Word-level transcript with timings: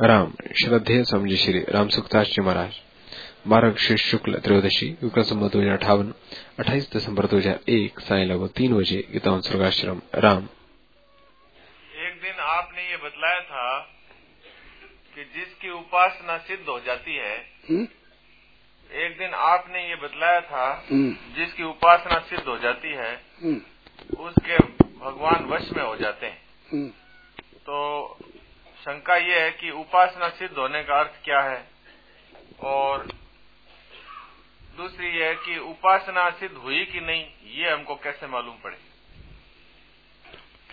राम 0.00 0.30
श्रद्धेय 0.58 1.02
समझी 1.04 1.36
श्री 1.36 1.60
राम 1.68 1.88
सुखदास 1.88 2.26
जी 2.26 2.42
महाराज। 2.42 2.74
मार्ग 3.46 3.76
शीर्ष 3.78 4.02
शुक्ल 4.10 4.38
त्रयोदशी 4.40 4.86
विक्रम 5.02 5.24
संबत 5.24 5.52
दो 5.52 5.60
हज़ार 5.60 5.76
अठावन 5.76 6.12
अट्ठाईस 6.58 6.88
दिसंबर 6.92 7.26
दो 7.26 7.36
हज़ार 7.36 7.58
एक 7.70 8.00
साय 8.00 8.24
लगभग 8.24 8.50
तीन 8.56 8.74
बजे 8.74 9.00
गीतावन 9.12 9.40
स्वर्गाश्रम 9.40 10.00
राम। 10.16 10.44
एक 11.98 12.14
दिन 12.22 12.40
आपने 12.46 12.88
ये 12.90 12.96
बतलाया 13.04 13.40
था 13.42 13.66
कि 15.16 15.24
जिसकी 15.36 15.70
उपासना 15.72 16.38
सिद्ध 16.38 16.64
हो 16.68 16.78
जाती 16.86 17.16
है 17.16 17.36
हम्म? 17.68 17.86
एक 18.90 19.18
दिन 19.18 19.34
आपने 19.50 19.88
ये 19.88 19.96
बतलाया 19.98 20.40
था 20.42 20.66
हम्म, 20.90 21.12
जिसकी 21.36 21.64
उपासना 21.64 22.18
सिद्ध 22.30 22.46
हो 22.48 22.58
जाती 22.58 22.94
है 22.94 23.12
हम्म, 23.42 23.60
उसके 24.20 24.58
भगवान 25.04 25.46
वश 25.52 25.70
में 25.76 25.82
हो 25.84 25.96
जाते 25.96 26.26
हैं। 26.26 26.88
तो 27.60 27.76
शंका 28.80 29.16
ये 29.16 29.40
है 29.40 29.50
कि 29.50 29.70
उपासना 29.70 30.28
सिद्ध 30.28 30.56
होने 30.56 30.82
का 30.82 30.98
अर्थ 31.00 31.24
क्या 31.24 31.40
है? 31.40 31.64
और 32.60 33.06
दूसरी 34.76 35.18
है 35.18 35.34
कि 35.34 35.58
उपासना 35.58 36.30
सिद्ध 36.30 36.56
हुई 36.56 36.84
कि 36.84 37.00
नहीं, 37.00 37.26
ये 37.44 37.70
हमको 37.70 37.94
कैसे 37.94 38.26
मालूम 38.26 38.54
पड़े? 38.54 38.76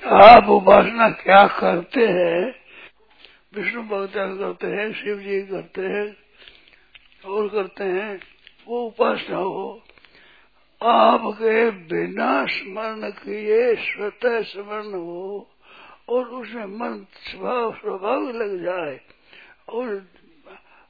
आप 0.05 0.49
उपासना 0.49 1.09
क्या 1.09 1.47
करते 1.47 2.01
हैं? 2.01 2.55
विष्णु 3.55 3.83
भगवान 3.83 4.37
करते 4.37 4.67
हैं, 4.67 4.93
शिव 4.93 5.17
जी 5.19 5.41
करते 5.41 5.81
हैं, 5.81 6.17
और 7.25 7.47
करते 7.47 7.83
हैं, 7.83 8.19
वो 8.67 8.85
उपासना 8.85 9.37
हो। 9.37 9.83
आपके 10.83 11.71
बिना 11.71 12.45
स्मरण 12.45 13.11
किए 13.11 13.75
स्वतः 13.75 14.41
स्मरण 14.41 14.93
हो। 14.93 15.51
और 16.09 16.25
उसमें 16.25 16.65
मन 16.65 17.05
स्वभाव 17.13 17.73
स्वभाव 17.75 18.29
लग 18.29 18.63
जाए। 18.63 19.01
और 19.69 20.07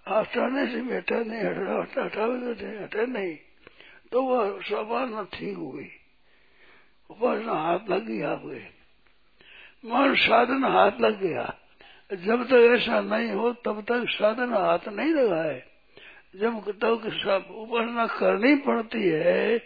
हटाने 0.10 0.68
से 0.68 0.82
भी 0.82 0.96
हटा 0.96 1.16
नहीं, 1.16 1.40
हटा 1.40 2.04
हटावे 2.04 2.54
तो 2.54 2.84
हटे 2.84 3.06
नहीं। 3.06 3.38
तो 4.12 4.24
वह 4.24 4.62
स्वभाव 4.62 5.26
ठीक 5.26 5.58
हो 5.58 5.72
गई। 5.72 5.88
उपासना 7.10 7.54
हाथ 7.54 7.80
लग 7.90 8.06
गई 8.06 8.22
आपके 8.22 8.78
मन 9.86 10.16
साधन 10.16 10.64
हाथ 10.64 10.92
लग 11.02 11.22
गया। 11.22 11.56
जब 12.14 12.48
तक 12.48 12.54
ऐसा 12.54 13.02
नहीं 13.02 13.32
हो, 13.32 13.54
तब 13.54 13.82
तक 13.82 14.06
साधन 14.10 14.54
हाथ 14.54 14.88
नहीं 14.88 15.12
लगा 15.14 15.44
है। 15.44 15.66
जब 16.36 16.72
तक 16.72 17.10
सब 17.24 17.52
उपासना 17.52 18.08
करनी 18.08 18.56
पड़ती 18.56 19.10
है, 19.10 19.60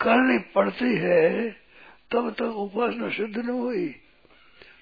करनी 0.00 0.38
पड़ती 0.38 0.96
है, 0.96 1.50
तब 2.12 2.30
तक 2.30 2.42
उपासना 2.42 3.08
सिद्ध 3.08 3.36
नहीं 3.38 3.60
हुई। 3.60 3.94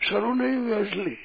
शुरू 0.03 0.35
नहीं 0.35 0.57
हुई 0.57 0.73
असली। 0.73 1.17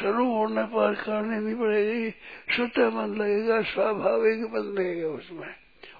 शुरू 0.00 0.24
होने 0.24 0.62
पर 0.62 0.94
करनी 0.94 1.44
नहीं 1.44 1.54
पड़ेगी, 1.54 2.10
शुद्ध 2.56 2.80
मन 2.80 3.22
लगेगा, 3.22 3.62
स्वाभाविक 3.62 4.38
मन 4.38 4.78
लगेगा 4.78 5.08
उसमें। 5.08 5.54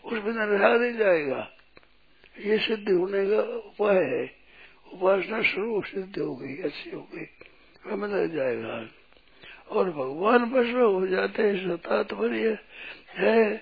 उसमें 0.05 0.47
रहा 0.47 0.74
नहीं 0.74 0.92
जाएगा। 0.92 1.50
ये 2.44 2.58
सिद्ध 2.58 2.91
होने 2.91 3.30
का 3.30 3.42
उपाय 3.42 3.97
है। 3.97 4.30
उपासना 4.92 5.42
शुरू 5.42 5.83
सिद्ध 5.83 6.19
हो 6.19 6.36
गई 6.36 6.56
अच्छी 6.56 6.91
हो 6.91 7.08
गई। 7.14 7.27
वह 7.86 8.06
लग 8.06 8.34
जाएगा। 8.34 8.86
और 9.70 9.91
भगवान 9.91 10.44
बस 10.44 10.67
में 10.67 10.84
हो 10.84 11.06
जाते 11.06 11.42
हैं 11.42 11.77
तात्पर्य 11.77 12.58
है 13.11 13.56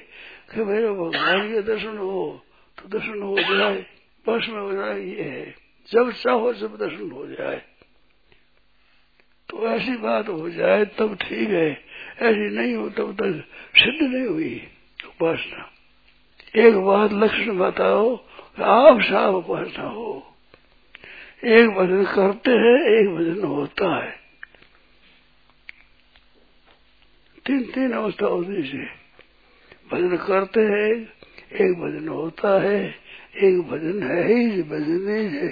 कि 0.53 0.63
मेरे 0.63 0.89
भगवान 0.89 1.53
के 1.53 1.61
दर्शन 1.61 1.97
हो 1.97 2.43
तो 2.81 2.89
दर्शन 2.89 3.21
हो 3.21 3.39
जाए। 3.39 3.85
में 4.29 4.61
हो 4.61 4.73
जाए 4.73 4.99
ये 4.99 5.23
है। 5.23 5.55
जब 5.91 6.11
चाहो, 6.11 6.53
जब 6.53 6.77
दर्शन 6.77 7.11
हो 7.11 7.27
जाए। 7.27 7.61
तो 9.49 9.67
ऐसी 9.67 9.97
बात 9.97 10.29
हो 10.29 10.49
जाए, 10.49 10.85
तब 10.85 11.15
ठीक 11.15 11.49
है। 11.49 11.71
ऐसी 12.19 12.55
नहीं 12.55 12.75
हो, 12.75 12.89
तब 12.89 13.13
तक 13.13 13.45
सिद्ध 13.79 14.13
नहीं 14.13 14.27
हुई 14.27 14.67
उपासना। 15.05 15.71
एक 16.55 16.75
बात 16.75 17.13
लक्षण 17.13 17.57
बताओ, 17.57 18.15
आप 18.61 19.01
साफ़ 19.01 19.35
उपासना 19.35 19.83
हो। 19.83 20.35
एक 21.43 21.69
भजन 21.69 22.03
करते 22.03 22.51
हैं, 22.51 22.99
एक 22.99 23.15
भजन 23.15 23.47
होता 23.47 24.05
है। 24.05 24.19
तीन 27.45 27.63
तीन 27.63 27.91
अवस्था 27.91 28.25
होती 28.25 28.63
से 28.63 28.85
भजन 29.91 30.17
करते 30.17 30.61
हैं, 30.61 31.13
एक 31.61 31.79
भजन 31.79 32.07
होता 32.07 32.61
है। 32.61 33.04
एक 33.35 33.61
भजन 33.69 34.03
है 34.03 34.23
ही 34.25 34.61
भजन 34.63 35.07
ही 35.09 35.25
है। 35.37 35.49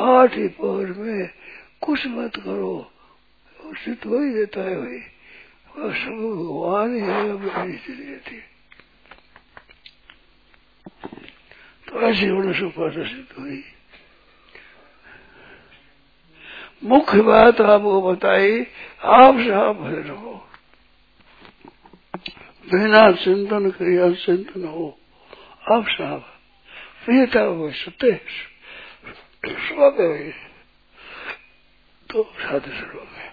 आठ 0.00 0.34
ही 0.34 0.48
पौर 0.56 0.86
में 0.98 1.28
कुछ 1.82 2.06
मत 2.08 2.36
करो। 2.36 2.74
उसे 3.56 3.94
तो 3.94 4.22
ही 4.22 4.30
देता 4.34 4.60
है 4.60 4.76
भाई। 4.76 4.98
वह 5.76 5.94
सब 5.94 6.10
भगवान 6.10 6.94
ही 6.94 7.00
है 7.00 7.76
चली 7.78 8.04
जाती 8.04 8.40
तो 11.86 12.00
ऐसी 12.00 12.26
होने 12.26 12.52
से 12.54 12.64
उपासना 12.64 13.04
सिद्ध 13.04 13.38
हुई 13.38 13.62
मुख्य 16.84 17.20
बात 17.22 17.60
आपको 17.60 18.00
बताई, 18.02 18.60
आप 19.02 19.34
से 19.36 19.50
आप 19.52 19.76
भजन 19.76 20.08
हो 20.10 20.34
बिना 22.66 23.10
चिंतन 23.14 23.70
क्रिया 23.70 24.10
चिंतन 24.16 24.64
हो, 24.66 24.86
आप 25.72 25.84
साहब 25.88 26.24
हो 27.08 27.70
सत्य 27.70 28.20
स्वाभाविक 29.46 30.34
तो 32.10 32.22
साधु 32.40 32.70
शुरू 32.70 32.98
हो 32.98 33.04
गया 33.04 33.32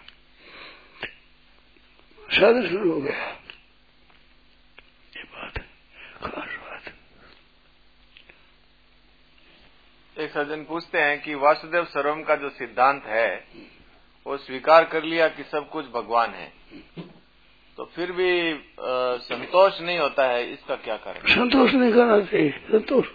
साधु 2.39 2.67
शुरू 2.67 2.91
हो 2.93 3.01
गया 3.01 3.27
ये 5.17 5.23
बात 5.23 5.57
खास 6.23 6.57
बात 6.57 6.93
एक 10.19 10.31
सज्जन 10.31 10.63
पूछते 10.63 10.97
हैं 10.97 11.21
कि 11.21 11.35
वासुदेव 11.35 11.85
सर्वम 11.85 12.23
का 12.23 12.35
जो 12.35 12.49
सिद्धांत 12.49 13.03
है 13.05 13.47
वो 14.27 14.37
स्वीकार 14.37 14.85
कर 14.85 15.03
लिया 15.03 15.27
कि 15.27 15.43
सब 15.43 15.69
कुछ 15.69 15.85
भगवान 15.85 16.29
है। 16.29 16.51
तो 17.77 17.85
फिर 17.85 18.11
भी 18.11 18.53
आ, 18.53 19.17
संतोष 19.17 19.81
नहीं 19.81 19.99
होता 19.99 20.27
है 20.27 20.53
इसका 20.53 20.75
क्या 20.75 20.97
कारण? 20.97 21.27
संतोष 21.27 21.73
नहीं 21.73 21.93
करना 21.93 22.21
चाहिए 22.21 22.51
संतोष। 22.51 23.07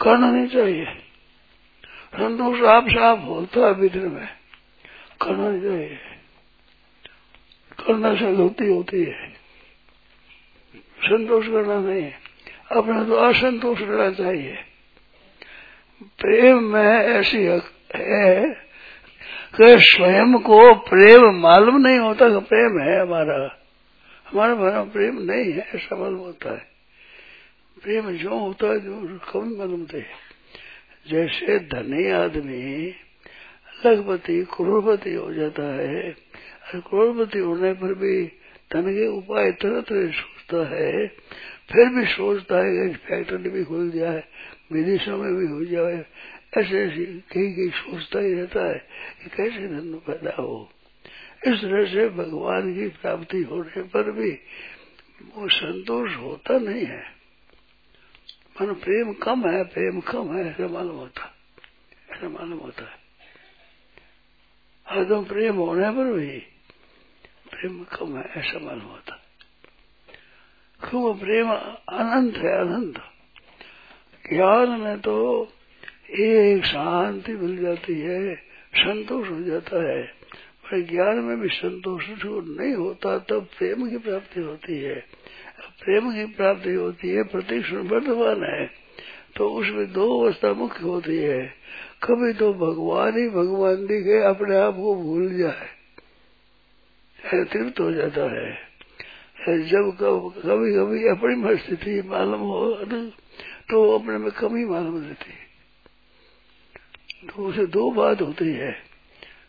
करना 0.00 0.30
नहीं 0.30 0.46
चाहिए। 0.46 0.86
संतोष 2.14 2.62
आप 2.62 2.88
साफ़ 2.88 3.20
होता 3.20 3.66
है 3.66 3.74
भीतर 3.74 4.00
में, 4.00 4.26
करना 5.22 5.48
नहीं 5.48 5.62
चाहिए। 5.62 5.98
करना 7.86 8.14
से 8.14 8.32
गलती 8.32 8.66
होती 8.66 9.04
है। 9.04 9.28
संतोष 11.04 11.46
करना 11.46 11.80
नहीं 11.80 12.02
है। 12.02 12.14
अपना 12.76 13.04
तो 13.04 13.14
असंतोष 13.14 13.78
रहना 13.80 14.10
चाहिए। 14.10 14.56
प्रेम 16.20 16.62
में 16.62 16.90
ऐसी 16.90 17.38
है 17.38 17.60
कि 19.56 19.76
स्वयं 19.80 20.38
को 20.38 20.74
प्रेम 20.74 21.36
मालूम 21.36 21.76
नहीं 21.76 21.98
होता 21.98 22.28
कि 22.28 22.40
प्रेम 22.40 22.80
है 22.80 23.00
हमारा। 23.00 23.58
हमारा 24.28 24.54
भरा 24.54 24.82
प्रेम 24.84 25.18
नहीं 25.22 25.52
है, 25.52 25.68
ऐसा 25.74 25.96
मालूम 25.96 26.18
होता 26.18 26.52
है। 26.52 26.71
प्रेम 27.82 28.10
जो 28.10 28.38
होता 28.38 28.66
है, 28.66 28.80
जो 28.80 29.18
कभी 29.18 29.56
मालूम 29.56 29.86
थे 29.86 30.00
जैसे 31.10 31.58
धनी 31.58 32.10
आदमी 32.10 32.94
लखपति, 33.86 34.44
करोड़पति 34.44 35.14
हो 35.14 35.32
जाता 35.34 35.62
है, 35.62 36.10
और 36.10 36.80
करोड़पति 36.80 37.38
होने 37.38 37.72
पर 37.72 37.94
भी 37.94 38.26
धन 38.72 38.82
के 38.82 39.06
उपाय 39.06 39.52
तरह 39.52 39.80
तरह 39.80 40.10
सोचता 40.10 40.68
है, 40.68 41.08
फिर 41.72 41.88
भी 41.88 42.06
सोचता 42.06 42.56
है 42.56 42.88
कि 42.88 42.94
फैक्ट्री 42.94 43.50
भी 43.50 43.64
खुल 43.64 43.90
जाए, 43.90 44.24
विदेशों 44.72 45.18
में 45.18 45.34
भी 45.34 45.46
हो 45.46 45.64
जाए, 45.64 46.06
ऐसे 46.58 46.84
ऐसे 46.84 47.04
कहीं 47.04 47.54
कहीं 47.54 47.70
सोचता 47.70 48.20
ही 48.20 48.34
रहता 48.34 48.68
है 48.68 48.78
कि 49.22 49.30
कैसे 49.36 49.68
धन 49.68 50.00
पैदा 50.06 50.42
हो। 50.42 50.70
इस 51.46 51.58
तरह 51.58 51.84
से 51.86 52.08
भगवान 52.08 52.74
की 52.74 52.88
प्राप्ति 52.88 53.42
होने 53.42 53.82
पर 53.82 54.10
भी 54.10 54.30
वो 55.34 55.48
संतोष 55.48 56.16
होता 56.16 56.58
नहीं 56.58 56.86
है। 56.86 57.21
मन 58.60 58.74
प्रेम 58.74 59.12
कम 59.12 59.48
है, 59.48 59.64
प्रेम 59.64 60.00
कम 60.00 60.36
है, 60.36 60.50
ऐसा 60.50 60.68
मालूम 60.68 60.96
होता 60.96 61.34
ऐसा 62.12 62.28
मालूम 62.28 62.58
होता 62.58 62.84
है। 62.84 62.98
हरदम 64.88 65.24
प्रेम 65.24 65.56
होने 65.56 65.90
पर 65.90 66.12
भी 66.12 66.38
प्रेम 67.50 67.84
कम 67.84 68.18
है, 68.18 68.24
ऐसा 68.24 68.58
मालूम 68.58 68.84
होता 68.84 69.18
क्यों 70.90 71.14
प्रेम 71.14 71.48
अनंत 71.98 72.36
है, 72.36 72.60
अनंत? 72.60 72.94
ज्ञान 74.32 74.80
में 74.80 75.00
तो 75.00 75.48
एक 76.10 76.64
शांति 76.64 77.32
मिल 77.32 77.56
जाती 77.56 78.00
है, 78.00 78.34
संतोष 78.74 79.30
हो 79.30 79.42
जाता 79.42 79.92
है। 79.92 80.02
पर 80.64 80.82
ज्ञान 80.82 81.18
में 81.18 81.40
भी 81.40 81.48
संतोष 81.48 82.08
नहीं 82.58 82.74
होता, 82.74 83.18
तब 83.18 83.46
प्रेम 83.58 83.90
की 83.90 83.98
प्राप्ति 83.98 84.40
होती 84.40 84.82
है। 84.82 85.04
प्रेम 85.82 86.10
की 86.12 86.24
प्राप्ति 86.32 86.72
होती 86.72 87.08
है 87.08 87.22
प्रतीक्षण 87.22 87.76
वर्तमान 87.76 88.42
है। 88.44 88.66
तो 89.36 89.48
उसमें 89.50 89.92
दो 89.92 90.06
अवस्था 90.20 90.52
मुख्य 90.52 90.82
होती 90.82 91.16
है। 91.16 91.46
कभी 92.02 92.32
तो 92.32 92.52
भगवान 92.54 93.16
ही 93.18 93.28
भगवान 93.28 93.86
दिखे, 93.86 94.18
अपने 94.24 94.56
आप 94.56 94.74
को 94.74 94.94
भूल 94.94 95.38
जाए। 95.38 95.68
तृप्त 97.44 97.80
हो 97.80 97.92
जाता 97.92 98.24
है। 98.32 98.72
जब 99.68 99.96
कभी 100.44 100.72
कभी 100.74 101.08
अपनी 101.08 101.56
स्थिति 101.56 102.02
मालूम 102.08 102.40
हो 102.40 102.74
तो 103.70 103.98
अपने 103.98 104.18
में 104.18 104.30
कमी 104.30 104.64
मालूम 104.64 104.96
रहती 104.98 105.30
है। 105.30 105.42
तो 107.28 107.42
उसे 107.42 107.66
दो 107.66 107.90
बात 107.90 108.20
होती 108.22 108.52
है। 108.52 108.91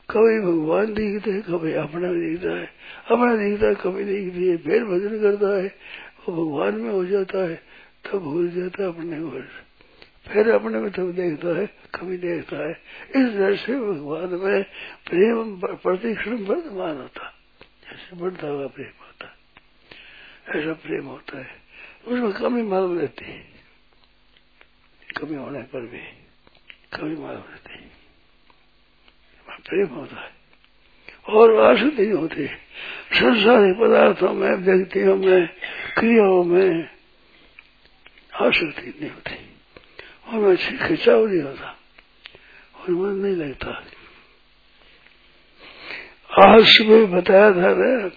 कभी 0.10 0.40
भगवान 0.40 0.94
दिखते 0.94 1.32
है, 1.32 1.42
कभी 1.42 1.74
अपना 1.74 2.14
दिखता 2.14 2.50
है। 2.50 2.66
अपना 3.12 3.36
दिखता 3.36 3.68
है, 3.68 3.76
कभी 3.76 4.04
दिखती 4.04 4.48
है 4.48 4.58
फिर 4.58 4.84
भजन 4.84 5.22
करता 5.22 5.64
है, 5.64 5.76
वो 6.30 6.46
भगवान 6.46 6.76
में 6.76 6.90
हो 6.90 7.06
जाता 7.06 7.50
है, 7.50 7.56
तब 8.06 8.20
भूल 8.20 8.50
जाता 8.50 8.84
है 8.84 8.90
अपने 8.90 9.18
को। 9.20 9.42
फिर 10.34 10.50
अपने 10.50 10.80
में 10.80 10.92
तब 10.92 11.12
देखता 11.12 11.48
है, 11.60 11.66
कभी 11.96 12.18
देखता 12.18 12.58
है। 12.58 12.72
इस 13.10 13.34
तरह 13.34 13.56
से 13.56 13.80
भगवान 13.80 14.30
में 14.30 14.64
प्रेम 15.10 15.60
प्रतिक्षण 15.60 16.38
वर्तमान 16.38 16.98
होता। 16.98 17.34
ऐसे 17.88 18.16
बढ़ता 18.16 18.48
हुआ 18.48 18.68
प्रेम 18.68 18.88
होता। 18.88 19.38
ऐसा 20.60 20.74
प्रेम 20.74 21.06
होता 21.06 21.38
है। 21.38 21.48
उसमें 22.08 22.34
कमी 22.34 22.62
मालूम 22.62 23.00
रहती। 23.00 23.26
है 23.26 23.54
कमी 25.18 25.36
होने 25.36 25.62
पर 25.62 25.82
भी 25.82 25.98
कभी 26.94 27.16
मालूम 27.16 27.42
रहती। 27.42 27.93
प्रेम 29.70 29.88
होता 29.88 30.22
है। 30.22 30.32
और 31.30 31.64
आसक्ति 31.64 32.02
नहीं 32.02 32.14
होती। 32.14 32.48
संसारिक 33.14 33.78
पदार्थों 33.78 34.34
में, 34.34 34.52
व्यक्तियों 34.52 35.18
में, 35.18 35.48
क्रियाओं 35.98 36.44
में 36.44 36.90
आसक्ति 38.36 38.98
नहीं 39.02 39.12
होती। 39.12 39.50
और 40.28 40.40
मैं 40.40 40.88
खिंचाव 40.88 41.28
नहीं 41.28 41.42
होता। 41.42 41.80
और 42.80 42.92
मन 42.92 43.10
नहीं 43.10 43.36
लगता। 43.36 43.70
आज 46.48 46.64
सुबह 46.66 47.06
बताया 47.06 47.52
था 47.52 47.76
ना, 47.78 48.12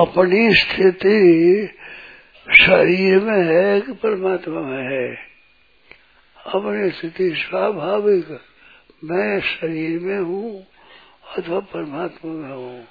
अपनी 0.00 0.54
स्थिति 0.54 1.66
शरीर 2.50 3.20
में 3.20 3.44
है 3.44 3.80
कि 3.80 3.92
परमात्मा 3.92 4.60
में 4.60 4.84
है? 4.84 5.16
अपनी 6.46 6.90
स्थिति 6.90 7.34
स्वाभाविक 7.36 8.51
मैं 9.04 9.40
शरीर 9.40 10.00
में 10.00 10.18
हूँ 10.18 10.66
अथवा 11.36 11.60
परमात्मा 11.60 12.32
में 12.32 12.52
हूँ। 12.52 12.84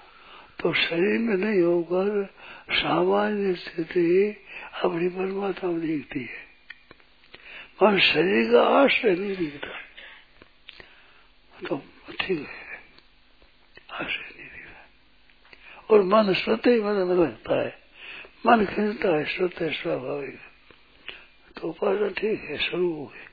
तो 0.59 0.73
शरीर 0.73 1.19
में 1.19 1.37
नहीं 1.37 1.61
होकर 1.61 2.33
सामान्य 2.71 3.55
स्थिति 3.55 4.37
अपनी 4.83 5.09
परमात्मा 5.09 5.71
में 5.71 5.81
दिखती 5.81 6.19
है। 6.19 6.51
पर 7.79 7.99
शरीर 7.99 8.51
का 8.51 8.63
आश्रय 8.63 9.15
नहीं 9.15 9.35
दिखता। 9.35 9.67
तो 11.67 11.83
ठीक 12.21 12.39
है। 12.39 12.79
आश्रय 13.91 14.39
नहीं 14.39 14.49
दिखता। 14.49 14.89
और 15.95 16.03
मन 16.03 16.33
स्वतः 16.33 16.71
ही 16.71 16.81
मन 16.81 16.93
में 16.93 17.15
लगता 17.15 17.61
है। 17.61 17.79
मन 18.47 18.65
खिलता 18.65 19.17
है, 19.17 19.25
स्वतः 19.25 19.71
स्वाभाविक। 19.71 20.39
तो 21.61 21.67
उपासना 21.67 22.07
ठीक 22.07 22.43
है, 22.43 22.57
शुरू 22.57 22.93
हो 22.93 23.05
गई 23.05 23.30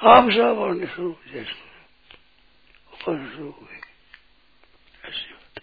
आप 0.00 0.24
और 0.24 0.86
शुरू 0.86 1.08
हो 1.08 1.32
जाए 1.32 1.42
उपासना 2.92 3.30
शुरू 3.32 3.44
हो 3.44 3.66
गई 3.70 3.80
ऐसी 5.08 5.32
बात 5.32 5.58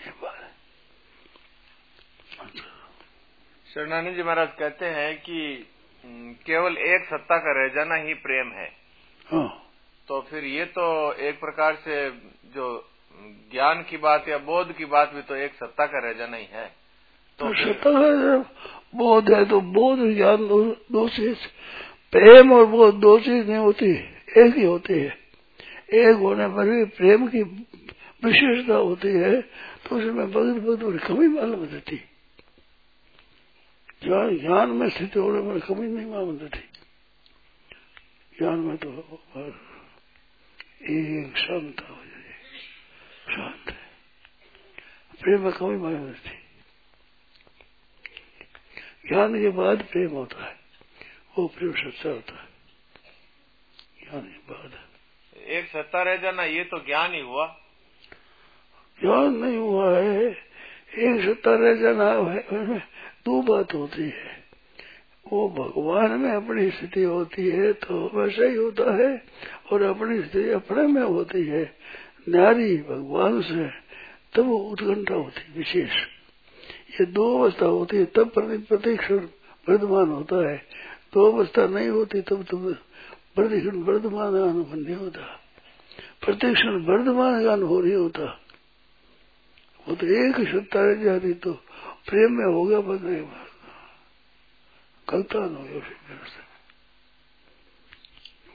है। 0.00 0.12
बात 0.22 0.38
शरणानंद 3.74 4.16
जी 4.16 4.22
महाराज 4.22 4.48
कहते 4.58 4.86
हैं 4.86 5.16
कि 5.20 5.66
केवल 6.46 6.76
एक 6.76 7.04
सत्ता 7.04 7.36
का 7.38 7.52
रह 7.52 7.68
जाना 7.68 7.94
ही 7.94 8.14
प्रेम 8.14 8.52
है। 8.52 8.66
हाँ। 9.26 9.48
तो 10.08 10.20
फिर 10.20 10.44
ये 10.44 10.64
तो 10.64 11.12
एक 11.12 11.40
प्रकार 11.40 11.74
से 11.74 12.10
जो 12.54 12.66
ज्ञान 13.52 13.82
की 13.82 13.96
बात 13.96 14.28
या 14.28 14.38
बोध 14.38 14.72
की 14.72 14.84
बात 14.84 15.12
भी 15.12 15.22
तो 15.22 15.34
एक 15.36 15.54
सत्ता 15.54 15.86
का 15.86 15.98
रह 15.98 16.12
जाना 16.12 16.36
ही 16.36 16.44
है। 16.44 16.66
तो, 17.38 17.48
तो 17.48 17.54
सत्ता 17.54 17.90
का 17.92 18.36
बोध 18.94 19.30
है 19.30 19.44
तो 19.44 19.60
बोध 19.60 19.98
ज्ञान 20.16 20.48
दो, 20.48 20.64
दो 20.92 21.08
चीज़ 21.08 21.38
प्रेम 22.12 22.52
और 22.52 22.66
बोध 22.66 22.94
दो 23.00 23.18
चीज़ 23.18 23.46
नहीं 23.46 23.56
होती, 23.56 23.90
एक 24.38 24.54
ही 24.56 24.64
होती 24.64 24.94
है। 24.94 25.18
एक 25.94 26.16
होने 26.16 26.48
पर 26.48 26.70
भी 26.70 26.84
प्रेम 26.84 27.26
की 27.28 27.42
विशेषता 28.24 28.74
होती 28.74 29.08
है 29.08 29.40
तो 29.84 29.96
उसमें 29.96 30.26
भगत 30.32 30.62
भगत 30.62 31.06
कमी 31.06 31.28
मालूम 31.28 31.64
है 31.64 31.80
ज्ञान 34.04 34.38
ज्ञान 34.38 34.70
में 34.70 34.88
स्थिति 34.88 35.18
होने 35.18 35.40
पर 35.40 35.66
कमी 35.66 35.86
नहीं 35.86 36.06
मालूम 36.06 36.38
थी। 36.38 36.64
ज्ञान 38.38 38.58
में 38.58 38.76
तो 38.76 38.88
एक 40.90 41.36
शांत 41.36 41.80
हो 41.80 41.96
जाए, 41.96 42.36
शांत 43.36 43.70
है। 43.70 43.88
प्रेम 45.22 45.40
में 45.40 45.52
कमी 45.52 45.76
मालूम 45.76 46.12
थी। 46.12 46.38
ज्ञान 49.08 49.40
के 49.40 49.48
बाद 49.48 49.78
प्रेम 49.82 50.10
होता 50.10 50.44
है। 50.46 50.59
वो 51.34 51.46
प्रेम 51.48 51.72
सच्चा 51.74 52.10
होता 52.10 52.34
है 52.34 52.48
ज्ञान 54.02 54.72
एक 55.50 55.68
सत्ता 55.68 56.02
रह 56.02 56.16
जाना 56.16 56.44
ये 56.44 56.64
तो 56.64 56.78
ज्ञान 56.86 57.14
ही 57.14 57.20
हुआ 57.22 57.46
ज्ञान 58.98 59.34
नहीं 59.36 59.56
हुआ 59.58 59.90
है 59.90 60.26
एक 60.26 61.24
सत्ता 61.24 61.54
रह 61.56 61.74
जाना 61.80 62.10
है 62.26 62.78
दो 63.24 63.40
बात 63.44 63.74
होती 63.74 64.02
है 64.02 64.38
वो 65.26 65.48
भगवान 65.50 66.12
में 66.20 66.30
अपनी 66.30 66.70
स्थिति 66.70 67.02
होती 67.02 67.48
है 67.48 67.72
तो 67.80 67.98
वैसा 68.14 68.44
ही 68.44 68.54
होता 68.56 68.94
है 68.94 69.10
और 69.72 69.82
अपनी 69.84 70.20
स्थिति 70.22 70.50
अपने 70.52 70.86
में 70.88 71.02
होती 71.02 71.44
है 71.46 71.62
नारी 72.28 72.76
भगवान 72.84 73.40
से 73.42 73.68
तब 74.34 74.46
वो 74.46 74.58
उत्कंठा 74.70 75.14
होती 75.14 75.52
विशेष 75.54 76.00
ये 76.92 77.06
दो 77.08 77.26
अवस्था 77.38 77.66
होती 77.68 77.96
है 77.96 78.04
तब 78.16 78.32
प्रतिक्षण 78.34 79.28
वर्धमान 79.66 80.10
होता 80.10 80.48
है 80.48 80.56
दो 81.12 81.32
अवस्था 81.32 81.66
नहीं 81.66 81.88
होती, 81.88 82.20
तब 82.20 82.42
तब 82.42 82.76
प्रतिक्षण 83.34 83.76
वर्धमान 83.82 84.32
का 84.32 84.44
अनुभव 84.44 84.74
नहीं 84.74 84.96
होता। 84.96 85.20
प्रतिक्षण 86.24 86.84
वर्धमान 86.86 87.44
का 87.44 87.52
अनुभव 87.52 87.80
नहीं 87.80 87.94
होता। 87.94 88.40
वो 89.88 89.94
तो 89.94 90.06
एक 90.06 90.48
सत्ता 90.48 90.80
रह 90.80 91.02
जाती 91.04 91.32
तो 91.34 91.52
प्रेम 92.06 92.32
में 92.32 92.54
हो 92.54 92.64
गया 92.64 92.80
बस 92.80 93.00
नहीं 93.00 93.22
गलता 95.08 95.38
हो 95.38 95.62
गया 95.64 95.80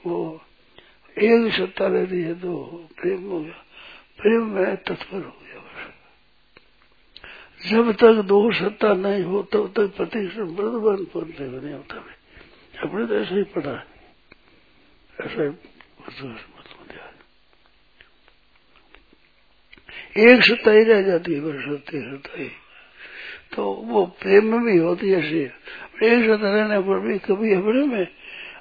वो 0.06 0.40
एक 1.16 1.52
सत्ता 1.52 1.86
रहती 1.86 2.22
है 2.22 2.34
तो 2.34 2.86
प्रेम 3.00 3.24
हो 3.24 3.40
गया 3.40 3.64
प्रेम 4.18 4.44
में 4.46 4.76
तत्पर 4.76 5.16
हो 5.16 5.36
गया 5.42 5.56
जब 7.60 7.92
तक 7.92 8.22
दो 8.22 8.52
सत्ता 8.52 8.92
नहीं 8.94 9.22
हो, 9.24 9.42
तब 9.42 9.72
तक 9.76 9.96
प्रतिक्षण 9.96 10.42
वर्धमान 10.42 11.04
पहुँचने 11.04 11.48
नहीं 11.48 11.74
होता। 11.74 12.15
अपने 12.82 13.06
तो 13.06 13.14
ऐसा 13.14 13.34
ही 13.34 13.42
पढ़ा 13.42 13.84
ऐसा 15.20 15.42
ही 15.42 15.50
एक 20.18 20.42
सत्ता 20.42 20.70
ही 20.70 20.84
रह 20.84 21.02
जाती 21.02 21.34
है 21.34 21.40
बस 21.40 21.64
सत्य 21.64 22.00
सत्ता 22.00 22.38
ही 22.38 22.50
तो 23.56 23.72
वो 23.72 24.06
प्रेम 24.06 24.44
में 24.44 24.60
भी 24.64 24.76
होती 24.78 25.10
है 25.10 25.18
ऐसी। 25.18 25.40
एक 26.06 26.24
साथ 26.26 26.44
रहने 26.44 26.78
पर 26.78 27.00
भी 27.00 27.18
कभी 27.18 27.54
अपने 27.54 27.86
में 27.86 28.06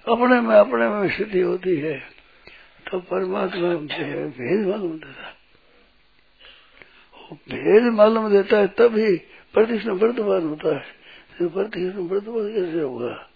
अपने 0.08 0.42
में 0.42 0.56
अपने 0.56 0.90
में 0.90 1.10
स्थिति 1.10 1.40
होती 1.40 1.76
है। 1.76 2.00
तो 2.92 3.00
परमात्मा 3.00 3.70
भेद 3.70 4.68
मालूम 4.68 4.98
देता 5.00 5.32
भेद 7.34 7.84
मालूम 7.84 8.30
देता 8.30 8.58
है, 8.58 8.68
तभी 8.68 9.18
प्रतिष्ठा 9.54 9.92
वर्तमान 9.92 10.44
होता 10.44 10.76
है। 10.76 10.86
प्रतिष्ठा 11.42 12.00
वर्तमान 12.00 12.54
कैसे 12.54 12.80
होगा? 12.80 13.30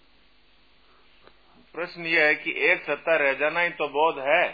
प्रश्न 1.74 2.06
ये 2.06 2.24
है 2.26 2.34
कि 2.34 2.50
एक 2.70 2.82
सत्ता 2.84 3.16
रह 3.16 3.32
जाना 3.40 3.60
ही 3.60 3.70
तो 3.78 3.86
बोध 3.88 4.18
है 4.18 4.44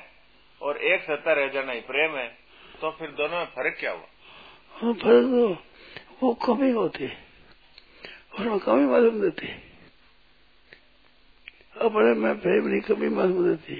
और 0.60 0.76
एक 0.84 1.02
सत्ता 1.02 1.32
रह 1.32 1.48
जाना 1.54 1.72
ही 1.72 1.80
प्रेम 1.82 2.16
है 2.16 2.26
तो 2.80 2.90
फिर 2.98 3.10
दोनों 3.18 3.38
में 3.38 3.46
फ़र्क 3.54 3.76
क्या 3.80 3.92
हुआ? 3.92 4.08
हाँ 4.74 4.92
फ़र्क 4.94 5.26
तो 5.30 5.46
वो 6.22 6.32
कमी 6.44 6.70
होती 6.72 7.06
उसमें 7.06 8.58
कमी 8.60 8.84
मालूम 8.86 9.20
देती 9.20 9.46
अपने 11.80 12.12
में 12.20 12.34
प्रेम 12.40 12.66
नहीं 12.66 12.80
कमी 12.82 13.08
मालूम 13.16 13.46
देती 13.46 13.76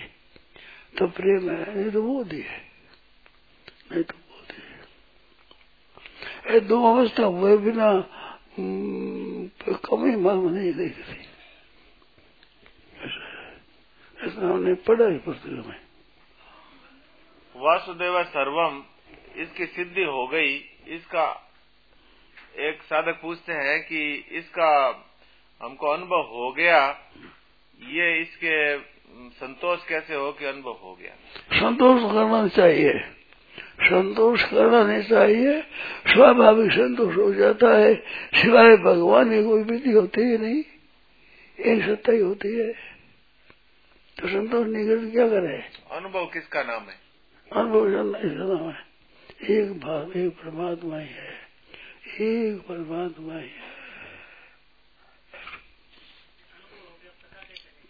तो 0.99 1.07
प्रेम 1.12 1.50
है, 1.50 1.75
नहीं 1.76 1.90
तो 1.93 2.02
बोध 2.02 2.33
ही 2.33 2.40
है, 2.40 2.61
नहीं 3.93 4.02
तो 4.02 4.14
बोध 4.14 4.52
ही 4.52 4.62
है। 6.52 6.61
दो 6.69 6.76
अवस्था 6.93 7.25
हुए 7.26 7.57
बिना 7.59 7.88
कमी 9.87 10.16
मालूम 10.16 10.52
नहीं 10.52 10.73
देखती 10.75 11.25
ऐसा 14.26 14.47
हमने 14.47 14.75
पढ़ा 14.75 15.06
ही 15.06 15.18
पुस्तक 15.18 15.47
में। 15.47 15.80
वासुदेव 17.56 18.23
सर्वम 18.23 18.83
इसकी 19.37 19.66
सिद्धि 19.66 20.02
हो 20.02 20.26
गई। 20.26 20.56
इसका 20.88 21.52
एक 22.59 22.83
साधक 22.83 23.18
पूछते 23.23 23.52
हैं 23.52 23.83
कि 23.83 24.25
इसका 24.33 25.04
हमको 25.62 25.87
अनुभव 25.87 26.21
हो 26.21 26.52
गया। 26.52 26.99
ये 27.88 28.21
इसके 28.21 28.78
संतोष 29.30 29.87
कैसे 29.87 30.14
हो 30.14 30.33
कि 30.33 30.45
अनुभव 30.45 30.73
हो 30.73 30.99
गया? 31.02 31.12
संतोष 31.61 32.02
करना 32.02 32.49
चाहिए। 32.49 32.99
संतोष 33.83 34.42
करना 34.45 34.83
नहीं 34.83 35.02
चाहिए। 35.02 35.61
स्वाभाविक 36.06 36.73
संतोष 36.73 37.16
हो 37.16 37.35
जाता 37.35 37.78
है। 37.78 37.95
सिवाय 38.35 38.76
भगवान 38.76 39.30
की 39.30 39.45
कोई 39.45 39.62
विधि 39.62 39.90
होती 39.90 40.21
ही 40.21 40.38
नहीं। 40.38 40.62
एक 41.61 41.83
सत्ता 41.83 42.12
ही 42.12 42.21
होती 42.21 42.59
है। 42.59 42.96
तो 44.20 44.28
संतोष 44.28 44.66
नहीं 44.66 45.12
क्या 45.12 45.28
करे? 45.28 45.64
अनुभव 45.90 46.26
किसका 46.26 46.62
नाम 46.62 46.82
है? 46.82 46.99
अनुभव 47.52 47.88
इसका 48.16 48.44
नाम 48.44 48.70
है। 48.70 48.87
एक 49.50 49.80
भाव 49.80 50.12
एक 50.12 50.32
परमात्मा 50.32 50.99
ही 50.99 51.08
है। 51.08 51.32
एक 52.20 52.61
परमात्मा 52.61 53.38
ही 53.38 53.49
है। 53.49 53.76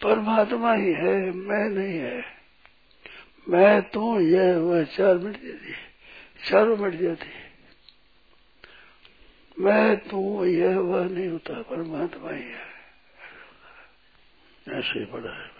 परमात्मा 0.02 0.75
ही 0.75 0.92
है 0.92 1.30
मैं 1.30 1.68
नहीं 1.68 1.99
है। 1.99 2.25
मैं 3.49 3.83
तू 3.83 4.21
यह 4.21 4.59
वह 4.59 4.85
चार 4.85 5.14
मिट 5.14 5.35
जाती 5.35 5.75
चारों 6.50 6.76
मिट 6.76 6.95
जाती 6.95 7.26
मैं 9.59 9.97
तू 9.97 10.45
यह 10.45 10.78
वह 10.78 11.04
नहीं 11.04 11.28
होता 11.28 11.62
परमात्मा 11.62 12.30
ही 12.30 12.42
है। 12.42 12.66
ऐसे 14.68 14.99
ही 14.99 15.04
पड़ा 15.04 15.33
है। 15.33 15.56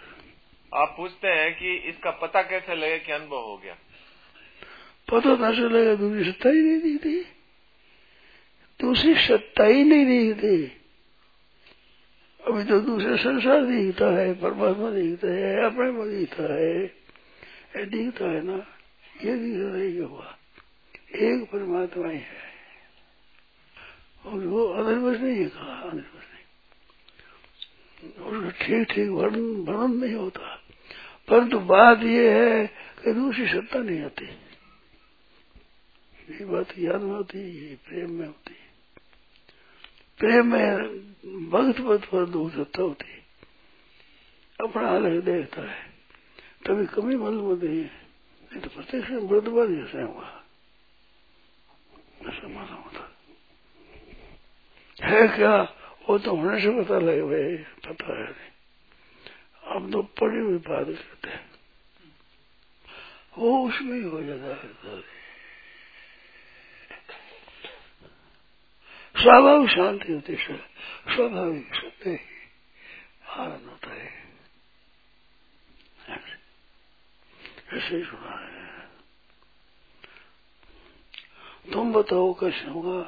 आप 0.73 0.93
पूछते 0.97 1.27
हैं 1.27 1.59
कि 1.59 1.75
इसका 1.75 2.11
पता 2.11 2.41
कैसे 2.41 2.75
लगे 2.75 2.99
कि 2.99 3.11
अनुभव 3.11 3.37
हो 3.37 3.57
गया? 3.57 3.73
पता 5.13 5.49
न 5.49 5.53
लगे? 5.53 5.95
दूसरी 5.95 6.31
सत्ता 6.31 6.49
ही 6.49 6.61
नहीं 6.61 6.81
दी 6.81 6.97
थी 6.97 7.21
दूसरी 8.81 9.15
सत्ता 9.15 9.63
ही 9.63 9.83
नहीं 9.83 10.05
दी 10.05 10.33
थी 10.33 10.81
अभी 12.47 12.63
तो 12.63 12.79
दूसरे 12.79 13.17
संसार 13.17 13.65
दिखता 13.65 14.05
है, 14.05 14.33
परमात्मा 14.33 14.89
दिखता 14.89 15.27
है 15.27 15.65
अपने 15.65 16.19
दिखता 16.19 16.43
है। 16.43 16.87
दिखता 17.85 18.25
है 18.25 18.41
ना? 18.43 18.67
ये 19.25 19.37
दिख 19.37 19.57
नहीं 19.57 19.99
हुआ। 19.99 20.37
एक 21.15 21.49
परमात्मा 21.51 22.09
ही 22.09 22.17
है। 22.17 22.47
और 24.25 24.39
वो 24.39 24.65
अनिर्वश 24.65 25.19
नहीं 25.19 25.37
है 25.37 25.45
कहा। 25.45 25.73
अनिर्वश 25.73 26.13
नहीं 26.13 26.16
उसका 28.07 28.49
ठीक 28.49 28.87
ठीक 28.87 29.09
वर्णन 29.09 29.39
वर्णन 29.39 29.97
नहीं 29.97 30.15
होता। 30.15 30.63
परंतु 31.27 31.59
बात 31.59 31.99
ये 32.03 32.31
है 32.31 32.67
कि 33.03 33.13
दूसरी 33.13 33.47
सत्ता 33.47 33.79
नहीं 33.79 34.01
आती। 34.01 34.25
ये 36.31 36.45
बात 36.45 36.75
ज्ञान 36.79 37.01
में 37.01 37.11
होती 37.11 37.57
है 37.57 37.75
प्रेम 37.75 38.11
में 38.11 38.27
होती। 38.27 38.53
प्रेम 40.19 40.53
में 40.53 40.77
भक्त 41.49 41.81
पद 41.81 42.07
पर 42.11 42.25
दूर 42.25 42.51
सत्ता 42.51 42.81
होती। 42.81 43.17
अपना 44.61 44.89
अलग 44.89 45.21
देखता 45.21 45.61
है। 45.61 45.89
तभी 46.65 46.85
कमी 46.85 47.15
मालूम 47.15 47.45
होती 47.45 47.67
है। 47.67 48.07
नहीं 48.51 48.61
तो 48.61 48.69
प्रत्यक्ष 48.69 49.09
मृदबाद 49.09 49.69
जैसे 49.69 50.01
हुआ। 50.01 50.43
ऐसा 52.27 52.47
मालूम 52.47 52.75
होता। 52.75 53.13
है 55.03 55.27
क्या? 55.37 55.73
वो 56.09 56.17
तो 56.17 56.35
होने 56.35 56.61
से 56.61 56.83
पता 56.83 56.99
लगे 56.99 57.21
भाई 57.21 57.55
पता 57.85 58.19
है। 58.19 58.25
नहीं 58.25 58.51
अब 59.75 59.91
तो 59.91 60.01
पड़ी 60.19 60.39
हुई 60.39 60.57
बात 60.57 60.87
करते 60.87 61.29
वो 63.37 63.67
उसमें 63.67 63.97
ही 63.97 64.03
हो 64.03 64.21
जाता 64.23 64.45
है। 64.45 65.01
स्वाभाविक 69.15 69.69
शांति 69.69 70.13
होती 70.13 70.33
है 70.33 70.57
स्वाभाविक 71.15 71.75
सत्य 71.75 72.09
ही 72.09 72.19
आनंद 73.29 73.69
होता 73.69 73.93
है। 73.93 74.27
ऐसे 77.73 77.95
ही 77.95 78.03
सुना 78.03 78.37
है। 78.39 78.67
तुम 81.73 81.93
बताओ 81.93 82.33
कैसे 82.33 82.69
होगा? 82.69 83.01